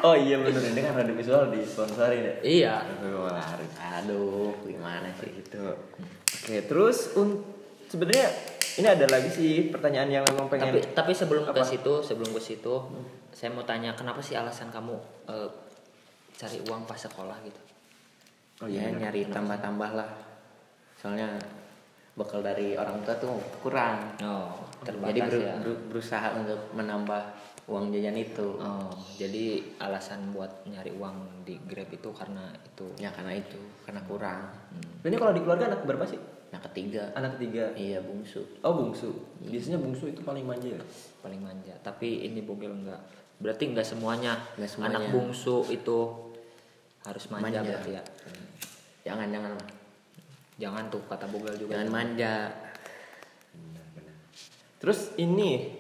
oh 0.04 0.14
iya 0.14 0.36
bener 0.38 0.62
ini 0.62 0.80
kan 0.80 0.94
radio 0.96 1.14
visual 1.14 1.44
di 1.50 1.60
sponsorin 1.62 2.22
ya 2.22 2.34
iya 2.42 2.76
lari 3.02 3.66
Aduh 4.00 4.54
gimana 4.62 5.10
sih 5.14 5.30
gitu 5.34 5.58
oke 5.66 6.56
terus 6.68 7.14
un 7.16 7.42
sebenarnya 7.86 8.30
ini 8.74 8.88
ada 8.88 9.06
lagi 9.06 9.30
sih 9.30 9.70
pertanyaan 9.70 10.10
yang 10.10 10.24
memang 10.26 10.50
pengen 10.50 10.74
tapi 10.74 10.80
tapi 10.94 11.12
sebelum 11.14 11.46
ke 11.46 11.62
situ 11.62 11.94
sebelum 12.02 12.32
ke 12.34 12.42
situ 12.42 12.74
saya 13.34 13.50
mau 13.50 13.66
tanya 13.66 13.94
kenapa 13.94 14.22
sih 14.22 14.34
alasan 14.34 14.70
kamu 14.70 14.94
eh, 15.28 15.50
cari 16.34 16.58
uang 16.66 16.86
pas 16.86 16.98
sekolah 16.98 17.38
gitu? 17.46 17.62
Oh 18.62 18.70
ya 18.70 18.86
iya 18.86 18.94
nyari 18.94 19.26
tambah-tambah 19.30 19.92
lah. 19.94 20.10
Soalnya 20.98 21.38
bekal 22.14 22.46
dari 22.46 22.78
orang 22.78 23.02
tua 23.02 23.18
tuh 23.18 23.38
kurang. 23.62 24.18
oh 24.22 24.54
terbatas 24.84 25.10
jadi 25.10 25.20
beru- 25.26 25.46
ya. 25.46 25.56
beru- 25.62 25.84
berusaha 25.90 26.28
untuk 26.38 26.60
menambah 26.74 27.22
uang 27.66 27.90
jajan 27.90 28.18
itu. 28.18 28.48
Oh 28.58 28.94
jadi 29.18 29.62
alasan 29.82 30.34
buat 30.34 30.66
nyari 30.70 30.94
uang 30.94 31.46
di 31.46 31.58
grab 31.66 31.90
itu 31.90 32.10
karena 32.14 32.50
itu? 32.66 32.86
Ya 33.02 33.10
karena 33.10 33.34
itu 33.34 33.58
karena 33.86 34.02
kurang. 34.06 34.50
Dan 35.02 35.10
ini 35.10 35.18
kalau 35.18 35.34
di 35.34 35.42
keluarga 35.42 35.70
anak 35.74 35.86
berapa 35.86 36.06
sih? 36.06 36.20
Nah 36.54 36.62
ketiga 36.70 37.10
Anak 37.18 37.42
ketiga. 37.42 37.74
iya 37.74 37.98
bungsu 37.98 38.46
Oh 38.62 38.78
bungsu. 38.78 39.10
Biasanya 39.42 39.82
bungsu 39.82 40.14
itu 40.14 40.22
paling 40.22 40.46
manja 40.46 40.70
ya. 40.70 40.84
paling 41.20 41.42
manja 41.42 41.74
tapi 41.82 42.30
ini 42.30 42.46
bogel 42.46 42.70
enggak 42.72 43.02
berarti 43.42 43.74
enggak 43.74 43.84
semuanya, 43.84 44.38
Nggak 44.56 44.70
semuanya. 44.70 45.02
anak 45.02 45.04
bungsu 45.10 45.66
itu 45.68 46.00
harus 47.04 47.26
manja, 47.28 47.60
Manja. 47.60 47.62
berarti 47.66 47.92
ya 47.98 48.04
jangan 49.04 49.28
jangan 49.34 49.52
jangan 50.56 50.84
tuh 50.88 51.02
kata 51.10 51.26
bogel 51.28 51.58
juga 51.58 51.74
jangan 51.76 51.90
manja 51.90 52.34
Terus 54.78 55.16
ini 55.16 55.72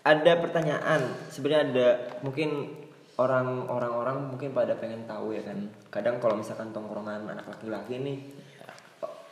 ada 0.00 0.40
pertanyaan. 0.40 1.12
Sebenarnya 1.28 1.62
ada 1.68 1.88
mungkin 2.24 2.72
orang 3.20 3.68
orang-orang 3.68 4.32
mungkin 4.32 4.56
pada 4.56 4.72
pengen 4.80 5.04
tahu 5.04 5.36
ya 5.36 5.44
kan. 5.44 5.68
Kadang 5.92 6.16
kalau 6.16 6.40
misalkan 6.40 6.72
tongkrongan 6.72 7.28
anak 7.28 7.44
laki-laki 7.44 8.00
nih 8.00 8.18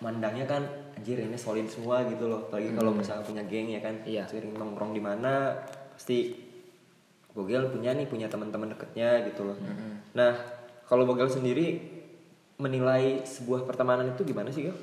mandangnya 0.01 0.49
kan 0.49 0.63
anjir 0.97 1.21
ini 1.21 1.37
solid 1.37 1.69
semua 1.69 2.05
gitu 2.09 2.29
loh. 2.29 2.49
Apalagi 2.49 2.73
kalau 2.77 2.93
misalkan 2.93 3.37
punya 3.37 3.45
geng 3.45 3.69
ya 3.73 3.81
kan. 3.85 3.95
Iya. 4.05 4.25
Sering 4.27 4.57
nongkrong 4.57 4.97
di 4.97 5.03
mana 5.05 5.57
pasti 5.97 6.35
Bogel 7.31 7.71
punya 7.71 7.95
nih 7.95 8.11
punya 8.11 8.27
teman-teman 8.27 8.75
deketnya 8.75 9.23
gitu 9.31 9.47
loh. 9.47 9.57
Nah, 10.19 10.35
kalau 10.89 11.07
Bogel 11.07 11.31
sendiri 11.31 11.79
menilai 12.59 13.23
sebuah 13.23 13.65
pertemanan 13.65 14.11
itu 14.13 14.27
gimana 14.27 14.51
sih, 14.51 14.67
Gel? 14.67 14.77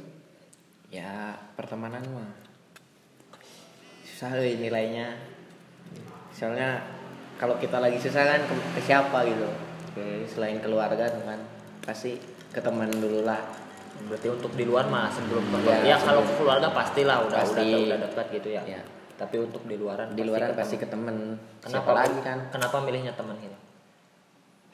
ya 0.88 1.36
pertemanan 1.60 2.00
mah 2.16 2.32
susah 4.08 4.40
euy 4.40 4.56
nilainya 4.56 5.20
soalnya 6.32 6.80
kalau 7.36 7.60
kita 7.60 7.78
lagi 7.84 8.00
susah 8.00 8.24
kan 8.24 8.42
ke, 8.48 8.54
ke 8.80 8.82
siapa 8.88 9.20
gitu 9.28 9.48
Oke. 9.92 10.24
selain 10.32 10.64
keluarga 10.64 11.12
kan 11.12 11.40
pasti 11.84 12.16
ke 12.56 12.60
teman 12.64 12.88
dulu 12.88 13.28
lah 13.28 13.67
berarti 14.06 14.28
untuk 14.30 14.52
di 14.54 14.64
luar 14.64 14.86
mah 14.88 15.10
sebelum 15.10 15.44
ke 15.50 15.58
ya, 15.66 15.96
Ya, 15.96 15.98
kalau 15.98 16.22
ke 16.22 16.34
keluarga 16.38 16.70
pastilah 16.70 17.26
udah 17.26 17.42
Pasti. 17.42 17.66
udah 17.66 17.80
udah 17.90 17.98
dekat 18.06 18.28
gitu 18.38 18.50
ya. 18.54 18.64
Ya. 18.66 18.82
tapi 19.18 19.42
untuk 19.42 19.66
di 19.66 19.74
luaran 19.82 20.14
di 20.14 20.22
luaran 20.22 20.54
pasti 20.54 20.78
ke 20.78 20.86
teman. 20.86 21.34
temen 21.34 21.42
kenapa 21.58 21.90
siapa 21.90 21.92
lagi 22.06 22.20
kan 22.22 22.38
kenapa 22.54 22.78
milihnya 22.86 23.18
teman 23.18 23.34
gitu 23.42 23.58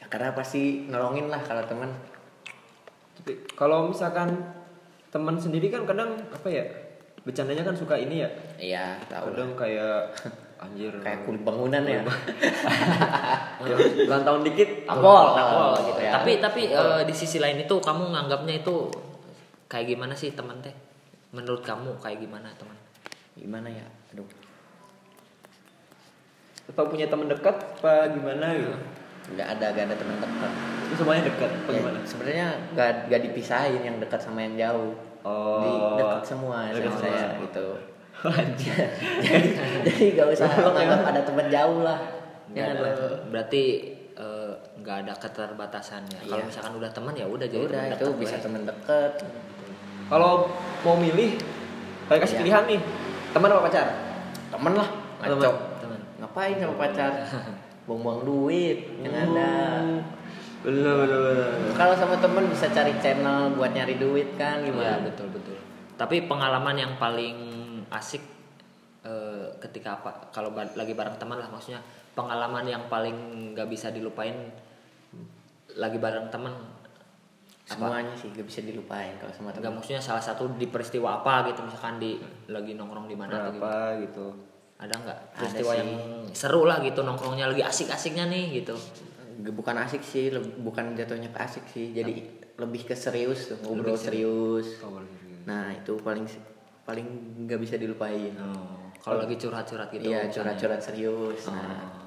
ya, 0.04 0.06
karena 0.12 0.36
pasti 0.36 0.84
nolongin 0.92 1.32
lah 1.32 1.40
kalau 1.40 1.64
temen 1.64 1.88
Tapi 3.24 3.32
kalau 3.56 3.88
misalkan 3.88 4.36
teman 5.08 5.40
sendiri 5.40 5.72
kan 5.72 5.88
kadang 5.88 6.20
apa 6.28 6.48
ya 6.52 6.66
bercandanya 7.24 7.64
kan 7.64 7.72
suka 7.72 7.96
ini 7.96 8.20
ya 8.20 8.30
iya 8.60 8.86
tahu 9.08 9.32
lah 9.32 9.48
kadang 9.48 9.52
kayak 9.56 10.12
anjir 10.64 10.92
kayak 11.00 11.24
kulit 11.24 11.42
bangunan 11.48 11.84
ya 11.88 12.04
ya, 13.68 13.76
ulang 14.08 14.24
tahun 14.28 14.42
dikit 14.44 14.70
Tampol, 14.88 15.26
tampol 15.36 15.72
oh, 15.72 15.76
gitu. 15.88 16.00
ya. 16.04 16.12
Tapi 16.20 16.32
tapi 16.44 16.62
eh, 16.68 17.02
di 17.08 17.14
sisi 17.16 17.40
lain 17.40 17.64
itu 17.64 17.76
kamu 17.80 18.12
nganggapnya 18.12 18.60
itu 18.64 18.92
kayak 19.74 19.90
gimana 19.90 20.14
sih 20.14 20.30
teman 20.32 20.62
teh? 20.62 20.70
Menurut 21.34 21.66
kamu 21.66 21.98
kayak 21.98 22.22
gimana 22.22 22.54
teman? 22.54 22.78
gimana 23.34 23.66
ya? 23.66 23.82
Aduh. 24.14 24.30
Atau 26.64 26.86
punya 26.86 27.10
teman 27.10 27.26
dekat 27.26 27.58
apa 27.58 28.14
gimana 28.14 28.54
gitu? 28.54 28.70
Nggak 29.34 29.48
ada 29.58 29.66
gak 29.74 29.86
ada 29.90 29.96
teman 29.98 30.18
dekat. 30.22 30.52
Itu 30.86 30.94
semuanya 30.96 31.24
dekat 31.26 31.50
apa 31.50 31.70
Ya, 31.70 31.78
gimana? 31.82 31.98
sebenarnya 32.06 32.48
gak, 32.72 32.90
gak 33.10 33.22
dipisahin 33.26 33.82
yang 33.82 33.98
dekat 33.98 34.22
sama 34.22 34.40
yang 34.40 34.56
jauh. 34.56 34.94
Oh. 35.24 35.60
Di, 35.60 35.72
dekat 35.98 36.22
semua 36.24 36.70
Dekat 36.70 36.94
sama 36.94 37.00
semua. 37.02 37.18
saya 37.18 37.28
gitu. 37.42 37.68
Jadi 38.62 39.50
jadi 39.84 40.04
gak 40.16 40.28
usah 40.32 40.48
menganggap 40.70 41.02
ada 41.10 41.22
teman 41.26 41.48
jauh 41.50 41.80
lah. 41.82 42.00
Jangan 42.54 42.76
lah. 42.78 42.94
Berarti 43.34 43.64
eh, 44.14 44.52
nggak 44.78 44.98
ada 45.04 45.14
keterbatasannya. 45.18 46.20
Kalau 46.22 46.38
Iya. 46.38 46.46
misalkan 46.46 46.74
udah 46.78 46.92
teman 46.94 47.14
ya 47.18 47.26
udah 47.26 47.44
Ya 47.44 47.52
jadi 47.52 47.66
udah 47.66 47.74
teman 47.74 47.90
itu 47.90 48.06
dekat 48.06 48.22
bisa 48.22 48.36
teman 48.38 48.62
dekat 48.64 49.14
kalau 50.06 50.50
mau 50.82 50.96
milih 50.96 51.40
kayak 52.06 52.22
kasih 52.22 52.36
Iya. 52.36 52.42
pilihan 52.42 52.64
nih. 52.68 52.80
Teman 53.32 53.50
apa 53.50 53.62
pacar? 53.66 53.88
Temen 54.50 54.74
lah 54.74 54.90
ngaco. 55.20 55.52
Teman. 55.80 56.00
ngapain 56.20 56.56
sama 56.56 56.76
pacar? 56.78 57.12
Buang-buang 57.88 58.24
duit 58.24 58.80
yang 59.00 59.12
ada 59.12 59.52
bener 60.64 60.96
bener 60.96 61.20
bener 61.20 61.76
kalau 61.76 61.92
sama 61.92 62.16
temen 62.16 62.48
bisa 62.48 62.72
cari 62.72 62.96
channel 62.98 63.52
buat 63.52 63.76
nyari 63.76 64.00
duit 64.00 64.40
kan 64.40 64.64
gimana? 64.64 65.04
Betul 65.04 65.28
betul. 65.30 65.60
Tapi 65.94 66.24
pengalaman 66.24 66.72
yang 66.74 66.96
paling 66.96 67.36
asik 67.92 68.24
eh, 69.04 69.52
ketika 69.60 70.00
apa? 70.00 70.32
Kalau 70.32 70.56
ba- 70.56 70.72
lagi 70.72 70.96
bareng 70.96 71.20
teman 71.20 71.36
lah 71.36 71.52
maksudnya 71.52 71.84
pengalaman 72.16 72.64
yang 72.64 72.88
paling 72.88 73.16
nggak 73.52 73.68
bisa 73.68 73.92
dilupain 73.92 74.32
lagi 75.74 75.98
bareng 75.98 76.30
teman 76.30 76.56
semuanya 77.74 78.14
sih 78.14 78.30
gak 78.30 78.46
bisa 78.46 78.60
dilupain 78.62 79.14
kalau 79.18 79.34
sama 79.34 79.50
temen. 79.50 79.74
maksudnya 79.74 80.02
salah 80.02 80.22
satu 80.22 80.46
di 80.56 80.70
peristiwa 80.70 81.22
apa 81.22 81.50
gitu 81.50 81.66
misalkan 81.66 81.98
di 81.98 82.22
lagi 82.48 82.78
nongkrong 82.78 83.10
di 83.10 83.18
mana 83.18 83.50
atau 83.50 83.58
apa 83.58 83.98
gitu? 84.06 84.26
Ada 84.78 84.94
nggak 85.00 85.20
Ada 85.20 85.38
peristiwa 85.40 85.72
sih. 85.72 85.80
yang 85.80 85.90
seru 86.36 86.62
lah 86.68 86.78
gitu 86.84 87.00
nongkrongnya 87.02 87.46
lagi 87.50 87.64
asik-asiknya 87.64 88.28
nih 88.28 88.64
gitu. 88.64 88.76
bukan 89.54 89.76
asik 89.82 90.06
sih 90.06 90.30
bukan 90.62 90.94
jatuhnya 90.94 91.34
ke 91.34 91.40
asik 91.42 91.66
sih 91.68 91.90
jadi 91.92 92.14
lebih 92.62 92.86
ke 92.86 92.94
serius 92.94 93.50
tuh 93.50 93.58
ngobrol 93.66 93.98
serius. 93.98 94.78
nah 95.50 95.74
itu 95.74 95.98
paling 96.00 96.24
paling 96.84 97.08
nggak 97.48 97.60
bisa 97.64 97.76
dilupain. 97.80 98.36
Oh, 98.38 98.92
kalau 99.00 99.24
lagi 99.24 99.36
curhat-curhat 99.36 99.90
gitu. 99.92 100.08
iya 100.08 100.28
curhat-curhat 100.32 100.80
serius 100.84 101.48
Oh. 101.48 101.56
nah 101.56 102.04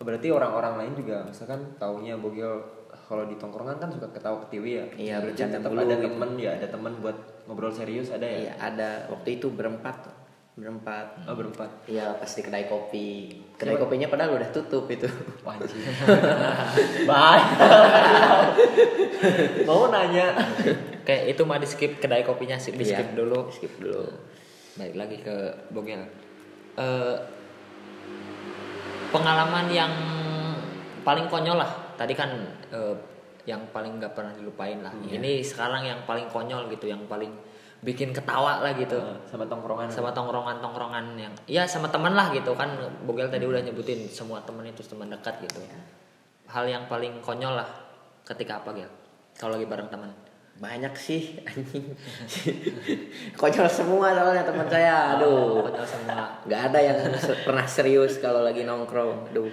berarti 0.00 0.32
orang-orang 0.32 0.80
lain 0.80 0.92
juga 0.96 1.28
misalkan 1.28 1.60
taunya 1.76 2.16
Bogel 2.16 2.79
kalau 3.10 3.26
di 3.26 3.34
tongkrongan 3.34 3.74
kan 3.76 3.90
suka 3.90 4.06
ketawa 4.08 4.38
ketiwi 4.46 4.70
ya 4.70 4.84
Iya, 4.94 5.14
berarti 5.18 5.26
bercanda 5.34 5.56
tetap 5.58 5.70
ada 5.74 5.82
gitu. 5.90 6.02
temen 6.06 6.30
ya 6.38 6.50
ada 6.54 6.66
temen 6.70 6.92
buat 7.02 7.16
ngobrol 7.44 7.74
serius 7.74 8.06
ada 8.08 8.22
ya 8.22 8.38
iya 8.40 8.52
ada 8.56 8.88
waktu 9.10 9.28
itu 9.36 9.50
berempat 9.50 10.06
tuh 10.06 10.14
berempat 10.54 11.06
oh 11.24 11.34
berempat 11.34 11.68
iya 11.86 12.14
pasti 12.14 12.40
kedai 12.40 12.64
kopi 12.64 13.28
kedai 13.56 13.74
kopinya 13.74 14.06
padahal 14.06 14.36
udah 14.36 14.50
tutup 14.50 14.86
itu 14.86 15.06
Wajib. 15.40 15.80
Bye. 17.10 17.42
Mau 19.64 19.88
nanya. 19.88 20.36
Kayak 21.02 21.32
itu 21.32 21.40
mah 21.42 21.56
di 21.56 21.64
skip 21.64 21.96
kedai 21.98 22.22
kopinya 22.22 22.54
sih 22.54 22.70
di 22.70 22.84
skip 22.84 23.10
Iya, 23.10 23.16
dulu. 23.16 23.48
skip 23.48 23.72
dulu 23.78 24.04
Balik 24.76 24.94
lagi 24.94 25.16
ke 25.18 25.34
Bogel. 25.72 26.02
Eh, 26.76 27.14
pengalaman 29.10 29.66
yang 29.68 29.90
paling 31.02 31.26
konyol 31.26 31.58
lah. 31.58 31.89
Tadi 32.00 32.16
kan 32.16 32.32
eh, 32.72 32.96
yang 33.44 33.68
paling 33.68 34.00
nggak 34.00 34.16
pernah 34.16 34.32
dilupain 34.32 34.80
lah. 34.80 34.88
Ini 35.04 35.44
sekarang 35.44 35.84
yang 35.84 36.00
paling 36.08 36.32
konyol 36.32 36.72
gitu, 36.72 36.88
yang 36.88 37.04
paling 37.04 37.28
bikin 37.84 38.16
ketawa 38.16 38.64
lah 38.64 38.72
gitu. 38.72 38.96
Eh, 38.96 39.20
sama 39.28 39.44
tongkrongan. 39.44 39.92
Sama 39.92 40.08
tongkrongan-tongkrongan 40.16 41.20
yang 41.20 41.32
ya 41.44 41.68
sama 41.68 41.92
teman 41.92 42.16
lah 42.16 42.32
gitu 42.32 42.56
kan. 42.56 42.72
Bogel 43.04 43.28
tadi 43.28 43.44
udah 43.44 43.60
nyebutin 43.60 44.08
semua 44.08 44.40
teman 44.48 44.64
itu 44.64 44.80
teman 44.80 45.12
dekat 45.12 45.44
gitu. 45.44 45.60
Hal 46.48 46.64
yang 46.64 46.88
paling 46.88 47.20
konyol 47.20 47.60
lah 47.60 47.68
ketika 48.24 48.64
apa 48.64 48.72
Gel? 48.72 48.88
Kalau 49.36 49.60
lagi 49.60 49.68
bareng 49.68 49.92
teman. 49.92 50.08
banyak 50.60 50.92
sih 50.92 51.40
anjing 51.48 51.96
konyol 53.32 53.64
semua 53.64 54.12
soalnya 54.12 54.44
teman 54.44 54.68
saya 54.68 55.16
aduh 55.16 55.64
Konyol 55.64 55.88
semua. 55.88 56.36
nggak 56.44 56.60
ada 56.68 56.78
yang 56.84 56.98
pernah 57.48 57.64
serius 57.64 58.20
kalau 58.20 58.44
lagi 58.44 58.68
nongkrong 58.68 59.32
aduh 59.32 59.48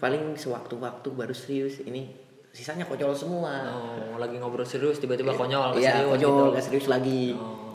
paling 0.00 0.36
sewaktu-waktu 0.36 1.08
baru 1.12 1.34
serius 1.36 1.84
ini 1.84 2.08
sisanya 2.50 2.82
konyol 2.82 3.14
semua. 3.14 3.70
Oh, 3.70 4.18
lagi 4.18 4.36
ngobrol 4.40 4.66
serius 4.66 4.98
tiba-tiba 4.98 5.36
konyol 5.36 5.76
nggak 5.76 5.82
iya 5.82 5.92
serius 5.94 6.10
konyol 6.16 6.30
gitu. 6.30 6.50
nggak 6.50 6.64
serius 6.64 6.86
lagi. 6.90 7.24
Oh. 7.36 7.74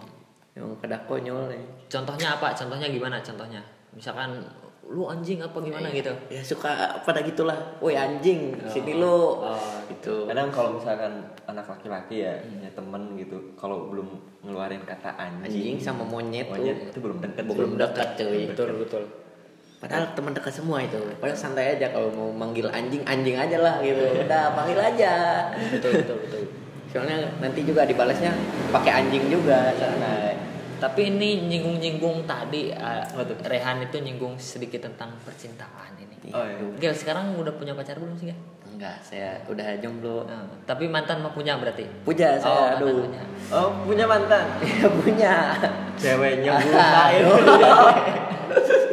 yang 0.56 0.72
pada 0.80 0.96
konyol 1.04 1.52
nih. 1.52 1.64
Contohnya 1.92 2.40
apa? 2.40 2.56
Contohnya 2.56 2.88
gimana? 2.88 3.20
Contohnya, 3.20 3.60
misalkan 3.92 4.40
lu 4.88 5.04
anjing 5.04 5.44
apa 5.44 5.58
gimana? 5.60 5.92
Gitu? 5.92 6.14
ya 6.32 6.40
suka 6.40 6.96
pada 7.04 7.20
gitulah. 7.28 7.76
Woi 7.84 8.00
anjing 8.00 8.56
sini 8.64 8.96
lu. 8.96 9.44
Oh, 9.44 9.84
gitu. 9.92 10.24
Kadang 10.32 10.48
kalau 10.56 10.80
misalkan 10.80 11.28
anak 11.44 11.68
laki-laki 11.68 12.24
ya 12.24 12.40
punya 12.40 12.72
temen 12.72 13.20
gitu, 13.20 13.38
kalau 13.60 13.92
belum 13.92 14.08
ngeluarin 14.48 14.80
kata 14.88 15.12
anjing, 15.20 15.76
anjing 15.76 15.78
sama 15.84 16.08
monyet 16.08 16.48
tuh. 16.48 16.56
monyet 16.56 16.78
itu 16.88 17.00
belum 17.04 17.18
deket. 17.20 17.44
belum 17.44 17.74
dekat 17.76 18.10
cuy. 18.16 18.42
Betul 18.48 18.70
betul. 18.80 19.04
Padahal 19.86 20.18
teman 20.18 20.34
dekat 20.34 20.54
semua 20.58 20.82
itu. 20.82 20.98
Padahal 21.22 21.38
santai 21.38 21.78
aja 21.78 21.94
kalau 21.94 22.10
mau 22.10 22.30
manggil 22.34 22.66
anjing, 22.74 23.06
anjing 23.06 23.38
aja 23.38 23.62
lah 23.62 23.78
gitu. 23.86 24.02
Udah 24.26 24.58
panggil 24.58 24.82
aja. 24.82 25.14
Betul 25.70 26.02
betul 26.02 26.18
betul. 26.26 26.42
Soalnya 26.90 27.30
nanti 27.38 27.62
juga 27.62 27.86
dibalasnya 27.86 28.34
pakai 28.74 29.06
anjing 29.06 29.30
juga 29.30 29.70
santai. 29.78 30.34
Tapi 30.82 31.14
ini 31.14 31.46
nyinggung-nyinggung 31.46 32.26
tadi 32.26 32.74
uh? 32.74 33.06
Rehan 33.46 33.86
itu 33.86 34.02
nyinggung 34.02 34.34
sedikit 34.42 34.90
tentang 34.90 35.14
percintaan 35.22 35.94
ini. 36.02 36.34
Oh 36.34 36.42
iya. 36.42 36.90
Gel 36.90 36.98
sekarang 36.98 37.38
udah 37.38 37.54
punya 37.54 37.78
pacar 37.78 38.02
belum 38.02 38.18
sih 38.18 38.34
Gel? 38.34 38.40
Enggak, 38.76 38.98
saya 39.06 39.40
udah 39.48 39.80
jomblo. 39.80 40.26
Nah, 40.28 40.44
tapi 40.68 40.90
mantan 40.90 41.24
mah 41.24 41.32
punya 41.32 41.56
berarti. 41.62 41.86
Puja 42.04 42.36
Oh, 42.36 42.44
saya, 42.44 42.76
mantan 42.76 42.82
aduh. 42.82 42.98
punya. 43.06 43.22
Oh, 43.54 43.70
punya 43.86 44.06
mantan. 44.10 44.46
Iya 44.66 44.88
punya. 44.90 45.34
Ceweknya 45.96 46.52
buta 46.60 47.04
itu. 47.14 47.34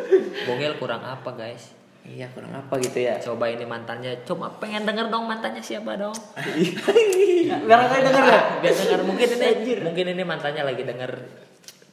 Bogel 0.47 0.73
kurang 0.79 1.03
apa 1.05 1.31
guys? 1.35 1.75
Iya 2.03 2.27
kurang 2.35 2.51
apa 2.51 2.75
gitu 2.83 2.99
ya? 2.99 3.15
Coba 3.23 3.47
ini 3.47 3.63
mantannya, 3.63 4.27
coba 4.27 4.51
pengen 4.59 4.83
denger 4.83 5.07
dong 5.07 5.31
mantannya 5.31 5.63
siapa 5.63 5.95
dong? 5.95 6.15
Barangkali 7.71 8.03
denger 8.03 8.25
ya. 8.27 8.43
Biar 8.63 8.75
denger 8.75 9.01
mungkin 9.07 9.29
ini 9.39 9.49
mungkin 9.79 10.07
ini 10.11 10.23
mantannya 10.27 10.63
lagi 10.67 10.83
denger. 10.83 11.13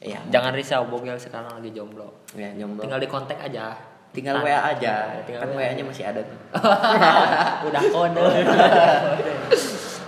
Iya. 0.00 0.18
Jangan 0.32 0.56
risau, 0.56 0.88
Bogel 0.88 1.20
sekarang 1.20 1.60
lagi 1.60 1.70
jomblo. 1.76 2.26
Ya 2.34 2.50
jomblo. 2.56 2.82
Tinggal 2.82 2.98
di 2.98 3.08
kontak 3.08 3.38
aja. 3.38 3.76
Tinggal 4.10 4.42
WA 4.42 4.74
aja. 4.74 5.22
Tinggal 5.22 5.46
kan 5.46 5.50
WA. 5.54 5.70
WA-nya 5.70 5.84
masih 5.86 6.04
ada 6.10 6.20
tuh. 6.26 6.38
Udah 7.70 7.82
kode. 7.94 8.22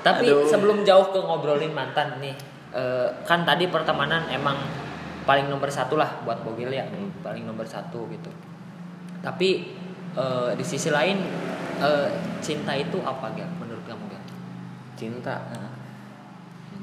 Tapi 0.03 0.27
Aduh. 0.27 0.51
sebelum 0.51 0.83
jauh 0.83 1.15
ke 1.15 1.21
ngobrolin 1.23 1.71
mantan 1.71 2.19
nih, 2.19 2.35
eh, 2.75 3.09
kan 3.23 3.47
tadi 3.47 3.71
pertemanan 3.71 4.27
emang 4.35 4.59
paling 5.23 5.47
nomor 5.47 5.67
satu 5.67 5.95
lah 5.95 6.23
buat 6.23 6.41
Bogil 6.41 6.69
ya, 6.69 6.87
paling 7.21 7.45
nomor 7.45 7.65
satu 7.65 8.07
gitu. 8.09 8.31
Tapi 9.21 9.73
eh, 10.13 10.51
di 10.53 10.63
sisi 10.63 10.89
lain 10.89 11.19
eh, 11.79 12.09
cinta 12.39 12.73
itu 12.73 12.99
apa 13.01 13.31
Gel 13.33 13.49
menurut 13.57 13.83
kamu 13.83 14.05
Gel? 14.09 14.23
Cinta. 14.95 15.37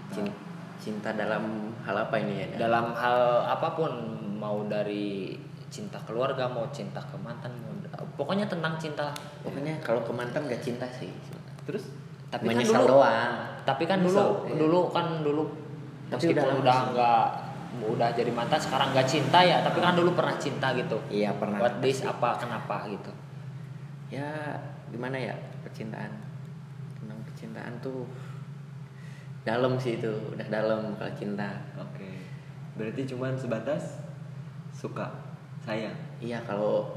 Cin- 0.10 0.38
Cinta 0.80 1.12
dalam 1.12 1.44
hal 1.84 1.96
apa 1.98 2.16
ini 2.18 2.40
ya? 2.40 2.48
Dalam 2.58 2.96
hal 2.96 3.44
apa 3.46 3.76
pun 3.76 3.92
mau 4.40 4.64
dari 4.66 5.36
cinta 5.68 6.00
keluarga 6.02 6.48
mau 6.48 6.66
cinta 6.72 6.98
ke 7.04 7.20
mantan 7.20 7.52
mau 7.60 7.76
pokoknya 8.16 8.48
tentang 8.48 8.80
cinta 8.80 9.12
lah. 9.12 9.16
Pokoknya 9.44 9.76
kalau 9.84 10.00
ke 10.02 10.12
mantan 10.12 10.48
gak 10.48 10.64
cinta 10.64 10.88
sih. 10.90 11.12
Terus 11.68 11.92
Tapi 12.32 12.48
kan 12.48 12.56
Menyesal 12.56 12.80
dulu- 12.80 12.92
doang. 12.96 13.34
Tapi 13.68 13.84
kan 13.86 14.00
Menyesal, 14.00 14.24
dulu 14.24 14.48
iya. 14.48 14.56
dulu 14.56 14.80
kan 14.90 15.06
dulu 15.20 15.44
Tapi 16.08 16.22
meskipun 16.32 16.40
udah 16.48 16.56
udah 16.56 16.74
lama 16.74 16.80
sih. 16.80 16.92
nggak 16.96 17.26
udah 17.78 18.10
jadi 18.12 18.34
mantan 18.34 18.58
sekarang 18.58 18.90
nggak 18.92 19.06
cinta 19.06 19.40
ya 19.40 19.62
tapi 19.62 19.78
kan 19.78 19.94
dulu 19.94 20.18
pernah 20.18 20.34
cinta 20.36 20.74
gitu 20.74 20.98
Iya 21.08 21.38
pernah. 21.38 21.62
what 21.62 21.78
this 21.80 22.02
apa 22.02 22.38
kenapa 22.38 22.90
gitu 22.90 23.14
Ya 24.10 24.58
gimana 24.90 25.14
ya 25.14 25.38
percintaan. 25.62 26.10
Tentang 26.98 27.22
percintaan 27.22 27.78
tuh 27.78 28.10
dalam 29.46 29.78
sih 29.78 30.02
itu, 30.02 30.10
udah 30.34 30.50
dalam 30.50 30.98
kalau 30.98 31.14
cinta. 31.14 31.62
Oke. 31.78 32.26
Berarti 32.74 33.06
cuman 33.06 33.38
sebatas 33.38 34.02
suka, 34.74 35.14
sayang. 35.62 35.94
Iya 36.18 36.42
kalau 36.42 36.90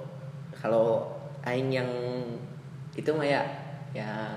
kalau 0.56 1.04
aing 1.44 1.68
yang 1.68 1.90
itu 2.96 3.12
mah 3.12 3.28
ya 3.28 3.44
yang 3.92 4.32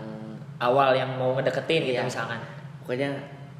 awal 0.59 0.91
yang 0.91 1.15
mau 1.15 1.31
ngedeketin 1.31 1.79
gitu 1.85 1.95
Iya. 1.95 2.03
misalkan 2.03 2.43
pokoknya 2.83 3.15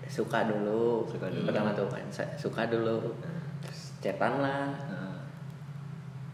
suka 0.10 0.46
dulu. 0.46 1.06
Suka 1.10 1.28
dulu. 1.30 1.46
pertama 1.50 1.70
tuh 1.74 1.88
kan 1.90 2.06
suka 2.38 2.62
dulu. 2.70 3.14
Terus? 3.66 3.80
Chatan 4.02 4.42
lah. 4.42 4.70
Nah, 4.86 5.18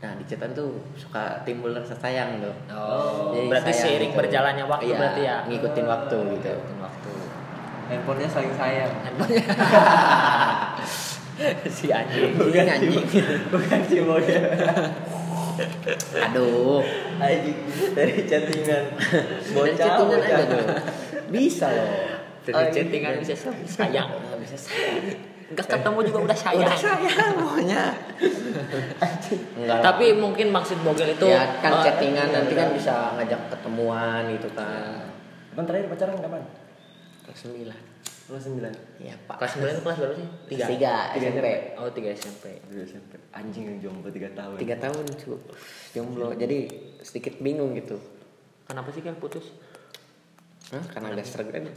nah 0.02 0.12
di 0.20 0.24
chatan 0.28 0.52
tuh 0.52 0.82
suka 0.98 1.42
timbul 1.48 1.72
rasa 1.72 1.96
sayang 1.96 2.42
tuh. 2.44 2.56
Oh. 2.72 3.32
Jadi 3.36 3.48
berarti 3.48 3.72
sayang 3.72 3.84
seiring 3.88 4.12
gitu. 4.12 4.20
berjalannya 4.20 4.66
waktu 4.68 4.86
Iya, 4.92 4.96
berarti 5.00 5.22
ya? 5.24 5.38
ngikutin 5.48 5.86
waktu 5.88 6.18
gitu. 6.38 6.52
ngikutin 6.56 6.80
waktu. 6.84 7.12
Handphonenya 7.92 8.30
saling 8.30 8.54
sayang. 8.56 8.92
handphonenya. 9.04 9.46
Si 11.66 11.90
anjing. 11.90 12.38
Bukan 12.38 12.70
anjing 12.70 13.02
Bukan 13.50 13.80
si 13.90 13.98
Bogel. 14.06 14.46
aduh. 16.14 16.86
Anjing 17.18 17.58
dari 17.98 18.30
chattingan. 18.30 18.94
dari 18.94 19.50
Bocah, 19.50 19.74
chattingan 19.74 20.22
bocah. 20.22 20.38
aja 20.38 20.44
tuh. 20.46 20.66
Bisa 21.34 21.68
loh 21.74 22.21
dari 22.42 22.58
Anjing. 22.58 22.76
chattingan 22.90 23.14
bisa 23.22 23.34
sayang. 23.70 24.10
Bisa 24.42 24.58
sayang. 24.58 25.06
Nggak 25.52 25.68
ketemu 25.68 26.00
juga 26.08 26.20
udah 26.32 26.38
sayang 26.38 26.64
udah 26.64 26.80
sayang. 26.80 27.34
pokoknya 27.38 27.84
enggak. 29.60 29.68
Lah. 29.68 29.82
tapi 29.84 30.06
mungkin 30.16 30.48
maksud 30.50 30.80
Bogel 30.82 31.12
itu 31.14 31.28
ya 31.28 31.60
kan 31.60 31.78
eh, 31.78 31.84
chattingan 31.84 32.28
nanti 32.32 32.54
kan 32.56 32.72
bisa 32.72 33.14
ngajak 33.20 33.52
ketemuan 33.52 34.32
gitu 34.32 34.50
kan. 34.56 35.12
Kapan 35.52 35.64
terakhir 35.68 35.88
pacaran? 35.92 36.18
Kapan? 36.18 36.42
kelas 37.28 37.40
sembilan. 37.48 37.80
Kelas 38.32 38.48
9. 38.48 39.04
iya 39.04 39.16
pak. 39.28 39.36
Kelas 39.44 39.54
9 39.60 39.76
itu 39.76 39.82
kelas 39.84 39.98
berapa 40.00 40.16
sih? 40.16 40.28
Tiga. 40.48 40.66
tiga 40.72 40.96
Tiga 41.12 41.28
SMP 41.36 41.48
oh 41.76 41.90
tiga 41.92 42.10
SMP 42.16 42.46
Dulu 42.72 42.82
SMP. 42.88 43.12
Anjing 43.36 43.64
yang 43.68 43.78
jomblo 43.84 44.08
3 44.08 44.32
tahun. 44.32 44.56
tiga 44.56 44.76
tahun 44.80 45.04
cu 45.20 45.36
jomblo. 45.92 46.32
Jadi 46.40 46.60
sedikit 47.04 47.44
bingung 47.44 47.76
gitu. 47.76 48.00
Kenapa 48.64 48.88
sih 48.96 49.04
kan 49.04 49.20
putus? 49.20 49.52
Hah? 50.72 50.84
karena 50.96 51.12
ada 51.12 51.20
Instagram 51.20 51.68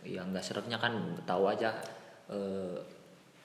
Iya 0.00 0.24
nggak 0.24 0.44
seretnya 0.44 0.80
kan 0.80 0.96
tahu 1.28 1.50
aja 1.52 1.76
eh, 2.32 2.76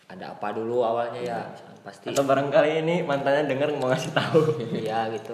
ada 0.06 0.38
apa 0.38 0.54
dulu 0.54 0.86
awalnya 0.86 1.22
ya 1.22 1.40
pasti 1.82 2.14
Atau 2.14 2.30
barangkali 2.30 2.86
ini 2.86 3.02
mantannya 3.02 3.50
denger 3.50 3.74
mau 3.78 3.90
ngasih 3.90 4.14
tahu. 4.14 4.42
iya 4.86 5.10
gitu. 5.12 5.34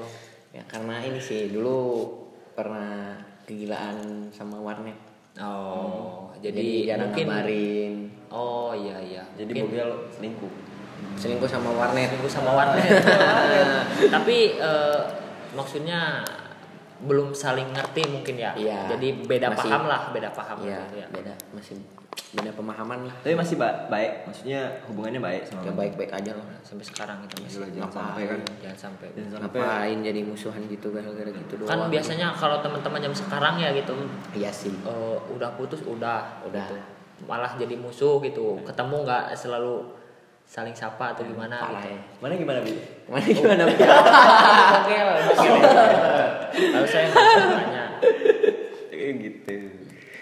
Ya 0.51 0.63
karena 0.67 1.03
ini 1.03 1.19
sih 1.19 1.51
dulu 1.51 2.07
pernah 2.55 3.19
kegilaan 3.47 4.31
sama 4.31 4.59
warnet. 4.59 4.95
Oh 5.39 6.31
jadi, 6.43 6.59
jadi, 6.59 6.71
jarang 6.91 7.11
mungkin 7.11 7.27
ngabarin. 7.27 7.93
Oh 8.31 8.71
iya 8.75 8.97
iya. 8.99 9.23
Jadi 9.35 9.51
Mungkin 9.59 9.71
Bogel 9.71 9.91
selingkuh. 10.15 10.53
selingkuh 11.19 11.49
sama 11.49 11.69
warnet. 11.75 12.09
Minggu 12.15 12.29
sama 12.31 12.51
warnet. 12.55 12.87
Tapi 14.15 14.37
eh, 14.59 15.01
maksudnya 15.51 16.23
belum 17.01 17.29
saling 17.31 17.69
ngerti 17.69 18.01
mungkin 18.07 18.35
ya 18.35 18.51
Iya. 18.53 18.85
jadi 18.89 19.07
beda 19.21 19.47
Masih- 19.49 19.67
paham 19.67 19.83
lah 19.85 20.01
beda 20.09 20.29
paham 20.29 20.57
Iya, 20.61 20.77
gitu 20.79 20.95
ya. 20.97 21.07
beda 21.09 21.33
masih 21.51 21.75
beda 22.31 22.51
pemahaman 22.51 23.07
lah 23.07 23.15
Tapi 23.19 23.33
masih 23.33 23.55
ba- 23.55 23.87
baik, 23.87 24.23
maksudnya 24.25 24.59
hubungannya 24.85 25.17
baik 25.17 25.43
sama 25.43 25.63
ya 25.63 25.71
baik-baik 25.73 26.11
aja 26.13 26.31
lah 26.33 26.45
sampai 26.61 26.83
sekarang 26.83 27.17
itu 27.21 27.35
masih 27.39 27.57
Iyalah, 27.57 27.69
jangan 27.69 27.87
Ngapain? 27.87 28.05
sampai 28.05 28.23
kan. 28.23 28.39
jangan 28.61 28.77
sampai 28.77 29.07
Jangan 29.11 29.31
sampai 29.33 29.59
ngapain 29.59 29.97
jadi 30.01 30.21
musuhan 30.21 30.61
gitu 30.65 30.87
gara-gara 30.89 31.31
gitu 31.31 31.53
doang 31.55 31.69
kan 31.69 31.79
biasanya 31.87 32.27
kalau 32.31 32.57
teman-teman 32.59 32.99
jam 33.01 33.13
sekarang 33.13 33.55
ya 33.57 33.69
gitu 33.71 33.93
iya 34.33 34.51
sih 34.51 34.71
eh, 34.71 35.17
udah 35.27 35.49
putus 35.55 35.81
udah 35.81 36.19
Udah. 36.43 36.61
gitu. 36.61 36.75
malah 37.21 37.53
jadi 37.53 37.75
musuh 37.75 38.17
gitu 38.19 38.59
ketemu 38.61 38.95
nggak 39.01 39.23
selalu 39.31 39.85
saling 40.51 40.75
sapa 40.75 41.15
atau 41.15 41.23
gimana 41.23 41.63
parah 41.63 41.79
gitu 41.79 41.95
ya 41.95 41.99
Mana 42.19 42.33
gimana, 42.35 42.59
Bi? 42.59 42.75
mana 43.07 43.23
gimana 43.23 43.63
Bi? 43.63 43.75
oke 44.77 44.95
lalu 44.99 45.31
saya 46.85 47.05
nggak 47.07 47.23
bisa 47.23 47.45
tanya 47.47 47.85
Kayak 48.91 49.13
gitu. 49.17 49.55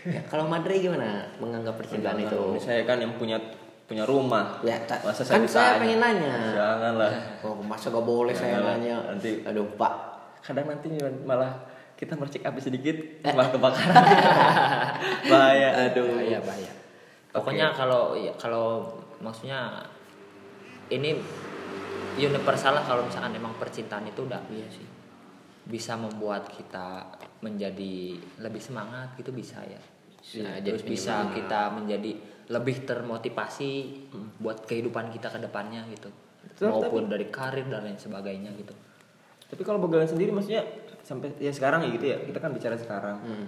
ya, 0.05 0.21
kalau 0.25 0.45
Madre 0.45 0.77
gimana 0.77 1.33
menganggap 1.37 1.75
percintaan 1.75 2.21
itu 2.21 2.55
saya 2.57 2.85
kan 2.85 2.95
yang 2.95 3.11
punya 3.13 3.41
punya 3.83 4.05
rumah. 4.05 4.61
ya 4.61 4.77
ta- 4.85 5.01
Masa 5.01 5.25
kan 5.25 5.41
bisa 5.41 5.57
saya 5.57 5.81
pengen 5.81 5.97
nanya 5.97 6.53
Janganlah. 6.53 7.11
oh 7.41 7.57
masa 7.57 7.89
gak 7.89 8.05
boleh 8.05 8.31
saya 8.31 8.61
Janganlah. 8.61 8.75
nanya 8.77 8.95
Nanti- 9.09 9.41
aduh 9.43 9.65
pak 9.73 9.93
Kadang 10.39 10.69
nanti 10.69 10.87
malah 11.25 11.51
kita 11.93 12.15
mercik 12.15 12.39
api 12.41 12.59
sedikit 12.59 12.95
malah 13.25 13.49
kebakaran. 13.49 13.91
Bahaya. 15.31 15.89
Aduh. 15.89 16.05
bahaya 16.15 16.39
bahaya 16.39 16.71
pokoknya 17.29 17.67
kalau 17.71 18.13
ya, 18.13 18.31
kalau 18.35 18.87
maksudnya 19.19 19.83
ini 20.89 21.15
universal 22.19 22.78
lah 22.82 22.84
kalau 22.84 23.06
misalkan 23.06 23.34
emang 23.38 23.56
percintaan 23.56 24.10
itu 24.10 24.25
udah 24.25 24.41
iya 24.52 24.67
sih 24.67 24.88
bisa 25.69 25.93
membuat 25.95 26.49
kita 26.49 27.06
menjadi 27.45 28.17
lebih 28.41 28.62
semangat 28.62 29.13
gitu 29.15 29.30
bisa 29.32 29.62
ya 29.63 29.80
Bisa, 30.19 30.60
jadi 30.60 30.75
terus 30.75 30.84
bisa 30.84 31.32
kita 31.32 31.71
menjadi 31.71 32.12
lebih 32.49 32.84
termotivasi 32.84 33.71
buat 34.41 34.67
kehidupan 34.67 35.13
kita 35.15 35.32
ke 35.32 35.39
depannya 35.39 35.86
gitu 35.93 36.10
maupun 36.65 37.08
dari 37.08 37.30
karir 37.32 37.69
dan 37.69 37.86
lain 37.86 37.95
sebagainya 37.95 38.52
gitu 38.58 38.73
Tapi 39.49 39.62
kalau 39.65 39.82
Bogelan 39.82 40.06
sendiri 40.06 40.30
maksudnya 40.30 40.62
sampai 41.02 41.34
ya 41.41 41.49
sekarang 41.49 41.82
ya 41.82 41.89
gitu 41.97 42.06
ya. 42.06 42.17
Kita 42.21 42.38
kan 42.38 42.54
bicara 42.54 42.78
sekarang. 42.78 43.17
Hmm. 43.25 43.47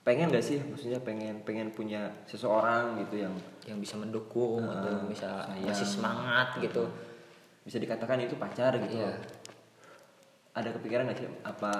Pengen 0.00 0.28
gak 0.28 0.40
sih 0.40 0.56
maksudnya 0.58 0.96
pengen 0.98 1.40
pengen 1.40 1.68
punya 1.68 2.08
seseorang 2.24 2.96
gitu 2.98 3.20
yang 3.20 3.34
yang 3.64 3.76
bisa 3.76 3.94
mendukung 3.94 4.62
Ah, 4.62 4.80
atau 4.80 5.04
bisa 5.06 5.28
sayang. 5.44 5.66
masih 5.66 5.86
semangat 5.86 6.48
gitu 6.58 6.84
bisa 7.60 7.76
dikatakan 7.76 8.16
itu 8.18 8.34
pacar 8.34 8.72
gitu. 8.78 8.96
Iya. 8.96 9.12
Ada 10.50 10.72
kepikiran 10.72 11.04
gak 11.06 11.18
sih 11.18 11.28
apa 11.42 11.72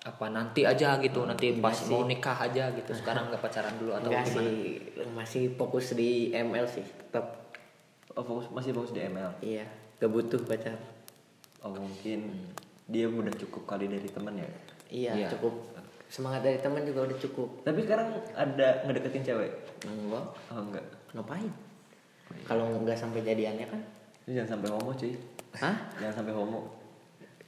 apa 0.00 0.26
nanti 0.28 0.62
aja 0.62 0.98
gitu 0.98 1.22
nanti 1.22 1.58
pas 1.58 1.74
sih. 1.74 1.88
mau 1.88 2.02
nikah 2.02 2.38
aja 2.40 2.70
gitu 2.70 2.92
sekarang 2.92 3.28
nggak 3.28 3.40
pacaran 3.40 3.74
dulu 3.76 3.92
atau 3.92 4.08
Enggak 4.08 4.24
gimana 4.24 4.46
sih 4.46 4.62
masih 5.10 5.42
fokus 5.52 5.90
di 5.92 6.10
ML 6.30 6.64
sih 6.64 6.86
tetap 6.86 7.50
oh, 8.14 8.22
fokus 8.22 8.46
masih 8.48 8.70
fokus 8.72 8.90
di 8.90 9.02
ML? 9.02 9.30
iya 9.40 9.66
gak 9.96 10.08
butuh 10.08 10.38
pacar 10.40 10.78
Oh 11.58 11.74
mungkin 11.74 12.30
dia 12.86 13.04
udah 13.04 13.34
cukup 13.36 13.66
kali 13.66 13.86
dari 13.86 14.06
temen 14.06 14.38
ya. 14.38 14.48
iya 14.88 15.12
Iya. 15.16 15.28
cukup 15.28 15.74
semangat 16.08 16.40
dari 16.40 16.58
teman 16.58 16.82
juga 16.88 17.04
udah 17.04 17.18
cukup. 17.20 17.48
Tapi 17.62 17.84
sekarang 17.84 18.08
ada 18.32 18.68
ngedeketin 18.88 19.24
cewek? 19.24 19.52
enggak. 19.84 20.24
Oh 20.48 20.60
enggak. 20.64 20.84
ngapain? 21.12 21.52
Kalau 22.44 22.64
nggak 22.84 22.96
sampai 22.96 23.24
jadiannya 23.24 23.66
kan? 23.68 23.80
Lu 24.28 24.36
jangan 24.36 24.56
sampai 24.56 24.68
homo 24.72 24.90
cuy. 24.92 25.12
hah? 25.56 25.76
Jangan 26.00 26.14
sampai 26.24 26.34
homo. 26.36 26.60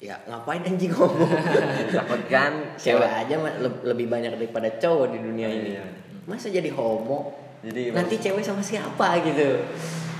ya 0.00 0.16
ngapain 0.24 0.64
anjing 0.64 0.96
ngomong 0.96 1.28
takut 1.92 2.24
kan? 2.32 2.72
Cewek 2.80 3.04
aja 3.04 3.36
lebih 3.84 4.08
banyak 4.08 4.32
daripada 4.32 4.72
cowok 4.80 5.12
di 5.12 5.18
dunia 5.20 5.48
ini. 5.48 5.76
Iya. 5.76 5.84
masa 6.24 6.48
jadi 6.48 6.72
homo? 6.72 7.36
Jadi 7.60 7.92
nanti 7.92 8.16
cewek 8.16 8.40
sama 8.40 8.64
siapa 8.64 9.20
gitu? 9.20 9.60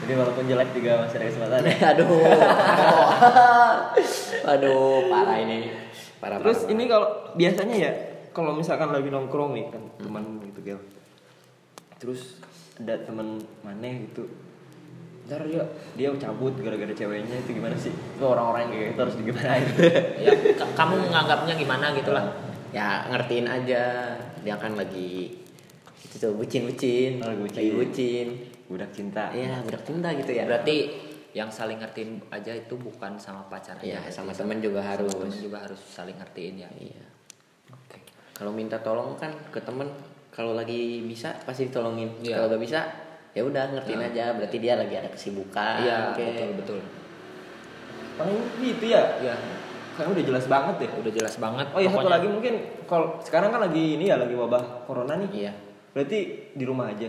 Jadi 0.05 0.13
walaupun 0.17 0.45
jelek 0.49 0.73
juga 0.77 1.05
masih 1.05 1.17
ada 1.17 1.27
kesempatan. 1.33 1.61
Ya. 1.65 1.77
aduh 1.97 2.13
aduh 4.53 5.09
parah 5.09 5.37
ini. 5.41 5.73
Parah 6.21 6.37
Terus 6.45 6.69
parah, 6.69 6.73
ini 6.77 6.85
kalau 6.85 7.09
biasanya 7.33 7.77
ya 7.81 7.93
kalau 8.31 8.53
misalkan 8.53 8.89
lagi 8.89 9.09
nongkrong 9.09 9.51
nih 9.53 9.67
kan 9.69 9.83
teman 9.97 10.25
gitu 10.45 10.61
Gel. 10.65 10.81
Terus 11.97 12.41
ada 12.77 12.97
teman 12.99 13.37
maneh 13.61 14.07
gitu. 14.07 14.25
Ntar 15.27 15.45
dia 15.45 15.63
dia 15.95 16.09
cabut 16.17 16.57
gara-gara 16.57 16.91
ceweknya 16.91 17.37
itu 17.39 17.51
gimana 17.53 17.75
sih? 17.75 17.93
Itu 17.93 18.25
orang-orang 18.25 18.61
yang 18.65 18.73
kayak 18.73 18.87
gitu 18.89 19.01
harus 19.01 19.17
digimanain. 19.17 19.67
ya 20.25 20.33
ka- 20.55 20.75
kamu 20.75 20.95
menganggapnya 21.05 21.55
gimana 21.55 21.87
gitulah 21.93 22.25
ya 22.71 23.03
ngertiin 23.07 23.47
aja 23.47 23.83
dia 24.41 24.55
kan 24.57 24.73
lagi 24.73 25.43
itu 26.01 26.15
tuh 26.17 26.33
bucin 26.33 26.65
bucin 26.65 27.19
Oh, 27.19 27.27
lagi 27.29 27.43
bucin. 27.43 27.59
lagi 27.59 27.73
bucin 27.77 28.27
Budak 28.65 28.91
cinta. 28.91 29.25
iya 29.31 29.59
budak 29.61 29.83
cinta 29.83 30.09
gitu 30.15 30.31
ya 30.31 30.47
berarti 30.47 30.77
yang 31.31 31.51
saling 31.51 31.79
ngertiin 31.79 32.23
aja 32.31 32.53
itu 32.53 32.75
bukan 32.75 33.15
sama 33.15 33.43
pacar 33.45 33.75
aja 33.77 33.83
Iya, 33.85 33.99
berarti 34.01 34.15
sama 34.15 34.31
temen 34.33 34.59
juga 34.59 34.81
harus. 34.81 35.11
temen 35.11 35.35
juga 35.37 35.59
harus 35.61 35.83
saling 35.85 36.15
ngertiin 36.15 36.55
ya 36.57 36.71
iya 36.73 37.03
kalau 38.41 38.51
minta 38.51 38.81
tolong 38.81 39.13
kan 39.15 39.29
ke 39.47 39.61
temen 39.61 39.85
kalau 40.31 40.55
lagi 40.55 41.05
bisa 41.05 41.37
pasti 41.45 41.69
ditolongin 41.69 42.09
Iya. 42.19 42.41
kalau 42.41 42.49
gak 42.51 42.63
bisa 42.63 42.81
ya 43.31 43.43
udah 43.43 43.69
ngertiin 43.71 44.01
Ya. 44.01 44.09
aja 44.09 44.25
berarti 44.33 44.57
dia 44.59 44.75
lagi 44.75 44.95
ada 44.95 45.07
kesibukan 45.07 45.77
iya 45.79 46.09
Oke. 46.11 46.25
betul 46.25 46.49
betul 46.57 46.81
Paling 48.17 48.37
gitu 48.59 48.85
ya. 48.87 49.03
ya 49.19 49.35
Kayaknya 49.91 50.13
udah 50.13 50.25
jelas 50.27 50.45
banget 50.47 50.77
ya. 50.79 50.91
udah 50.95 51.13
jelas 51.13 51.35
banget 51.37 51.67
Oh 51.71 51.79
iya 51.79 51.91
satu 51.91 52.09
lagi 52.09 52.27
mungkin 52.27 52.55
kalau 52.85 53.21
sekarang 53.21 53.51
kan 53.51 53.61
lagi 53.61 53.97
ini 53.97 54.05
ya 54.07 54.17
lagi 54.17 54.33
wabah 54.33 54.85
corona 54.85 55.17
nih. 55.19 55.31
iya 55.39 55.53
Berarti 55.91 56.19
di 56.53 56.65
rumah 56.65 56.89
aja. 56.89 57.09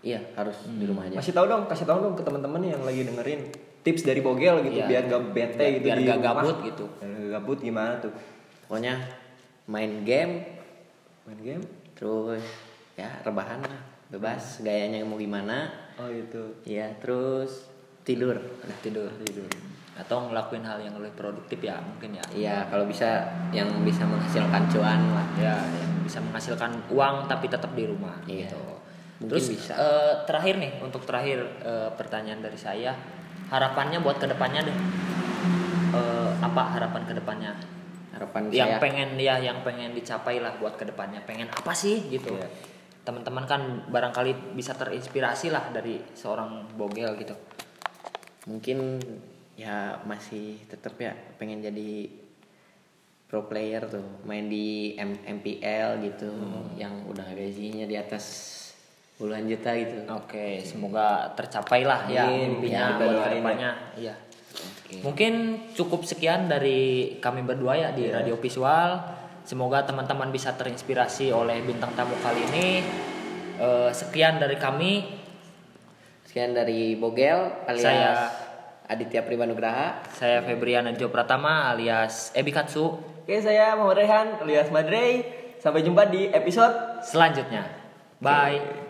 iya 0.00 0.20
harus 0.34 0.56
di 0.66 0.84
rumah 0.84 1.04
aja 1.04 1.16
Masih 1.16 1.32
tahu 1.32 1.46
dong, 1.46 1.64
kasih 1.66 1.84
tahu 1.84 1.98
dong 2.00 2.14
ke 2.14 2.22
teman-teman 2.22 2.60
yang 2.62 2.80
lagi 2.80 3.04
dengerin 3.04 3.40
tips 3.80 4.02
dari 4.02 4.20
Bogel 4.20 4.60
gitu 4.62 4.76
Iya. 4.78 4.86
biar 4.86 5.02
gak 5.06 5.22
bete 5.30 5.56
Biar- 5.56 5.72
gitu 5.72 5.84
biar 5.86 5.96
di 5.96 6.04
gak 6.04 6.16
rumah. 6.18 6.34
gabut 6.34 6.56
gitu. 6.62 6.84
Biar 6.94 7.08
gak 7.10 7.30
gabut 7.34 7.58
gimana 7.60 7.92
tuh? 7.98 8.12
pokoknya 8.62 8.94
main 9.66 10.02
game. 10.02 10.44
Main 11.26 11.40
game? 11.40 11.64
terus 11.92 12.40
ya 12.96 13.12
rebahan 13.20 13.60
lah. 13.60 13.80
Bebas 14.08 14.60
gayanya 14.60 15.04
mau 15.04 15.14
gimana. 15.14 15.68
Oh 16.00 16.08
gitu. 16.08 16.56
iya 16.64 16.88
terus 16.96 17.68
tidur. 18.02 18.40
Udah 18.40 18.78
tidur. 18.80 19.12
Tidur. 19.20 19.44
Atau 19.94 20.32
ngelakuin 20.32 20.64
hal 20.64 20.80
yang 20.80 20.96
lebih 20.96 21.12
produktif 21.12 21.60
ya 21.60 21.76
mungkin 21.76 22.16
ya. 22.16 22.24
Iya 22.32 22.56
kalau 22.66 22.88
bisa 22.88 23.20
yang 23.52 23.68
bisa 23.84 24.08
menghasilkan 24.08 24.64
cuan 24.72 25.12
lah. 25.12 25.28
Ya 25.36 25.60
yang 25.60 25.92
bisa 26.00 26.24
menghasilkan 26.24 26.72
uang 26.88 27.28
tapi 27.28 27.46
tetap 27.46 27.76
di 27.76 27.84
rumah 27.84 28.16
Iya. 28.24 28.48
gitu. 28.48 28.62
Mungkin 29.20 29.36
Terus 29.36 29.44
bisa. 29.52 29.72
eh, 29.76 30.14
terakhir 30.24 30.56
nih 30.56 30.72
untuk 30.80 31.04
terakhir 31.04 31.44
eh, 31.60 31.92
pertanyaan 32.00 32.40
dari 32.40 32.56
saya. 32.56 32.96
Harapannya 33.52 34.00
buat 34.00 34.16
ke 34.16 34.24
depannya 34.24 34.64
deh. 34.64 34.78
Eh, 35.92 36.30
apa 36.40 36.62
harapan 36.72 37.02
ke 37.04 37.12
depannya 37.12 37.52
harapan 38.20 38.42
yang 38.50 38.68
saya 38.70 38.78
pengen 38.78 39.08
ya 39.16 39.40
yang 39.40 39.64
pengen 39.64 39.90
dicapai 39.90 40.38
lah 40.38 40.52
buat 40.54 40.76
ke 40.76 40.84
depannya 40.84 41.24
pengen 41.24 41.48
apa 41.48 41.72
sih 41.72 42.04
gitu 42.06 42.30
Iya. 42.30 42.48
teman-teman 43.00 43.44
kan 43.44 43.60
barangkali 43.88 44.52
bisa 44.52 44.76
terinspirasi 44.76 45.48
lah 45.48 45.72
dari 45.72 46.04
seorang 46.12 46.68
bogel 46.70 47.16
gitu 47.16 47.32
mungkin 48.44 49.00
ya 49.56 50.00
masih 50.04 50.60
tetap 50.66 50.96
ya 50.96 51.12
pengen 51.36 51.60
jadi 51.60 52.12
pro 53.24 53.46
player 53.46 53.86
tuh 53.86 54.04
main 54.24 54.46
di 54.46 54.96
M- 54.96 55.22
MPL 55.38 56.02
gitu 56.02 56.28
yang 56.74 57.06
udah 57.06 57.24
gajinya 57.30 57.84
di 57.84 57.94
atas 57.94 58.24
puluhan 59.16 59.44
juta 59.46 59.70
gitu 59.72 60.00
Oke, 60.10 60.60
semoga 60.60 61.28
tercapai 61.32 61.84
lah 61.84 62.04
ya 62.04 62.24
mimpinya 62.26 62.84
Ya, 62.90 62.96
buat 62.96 63.12
ya. 63.12 63.20
ke 63.20 63.28
depannya. 63.30 63.70
Iya. 63.94 64.14
Mungkin 65.00 65.32
cukup 65.72 66.02
sekian 66.02 66.50
dari 66.50 67.14
kami 67.22 67.46
berdua 67.46 67.78
ya 67.78 67.88
di 67.94 68.10
Radio 68.10 68.34
Visual. 68.36 68.98
Semoga 69.40 69.82
teman-teman 69.82 70.28
bisa 70.28 70.52
terinspirasi 70.52 71.30
oleh 71.30 71.62
bintang 71.62 71.94
tamu 71.94 72.12
kali 72.18 72.42
ini. 72.50 72.68
Eh, 73.56 73.90
sekian 73.90 74.36
dari 74.36 74.56
kami. 74.56 75.22
sekian 76.24 76.54
dari 76.54 76.94
Bogel 76.94 77.66
alias 77.66 77.82
Saya- 77.82 78.30
Aditya 78.86 79.22
Primanugraha 79.22 79.98
Saya 80.14 80.42
Febrian 80.42 80.86
Adjo 80.86 81.10
Pratama 81.10 81.70
alias 81.70 82.30
Ebi 82.34 82.50
Katsu. 82.50 82.86
Oke, 83.22 83.34
saya 83.38 83.74
Muhammad 83.74 83.98
Rehan 83.98 84.26
alias 84.38 84.70
Madrey. 84.70 85.26
Sampai 85.58 85.82
jumpa 85.82 86.06
di 86.06 86.30
episode 86.30 87.02
Selanjutnya. 87.02 87.66
Bye. 88.18 88.89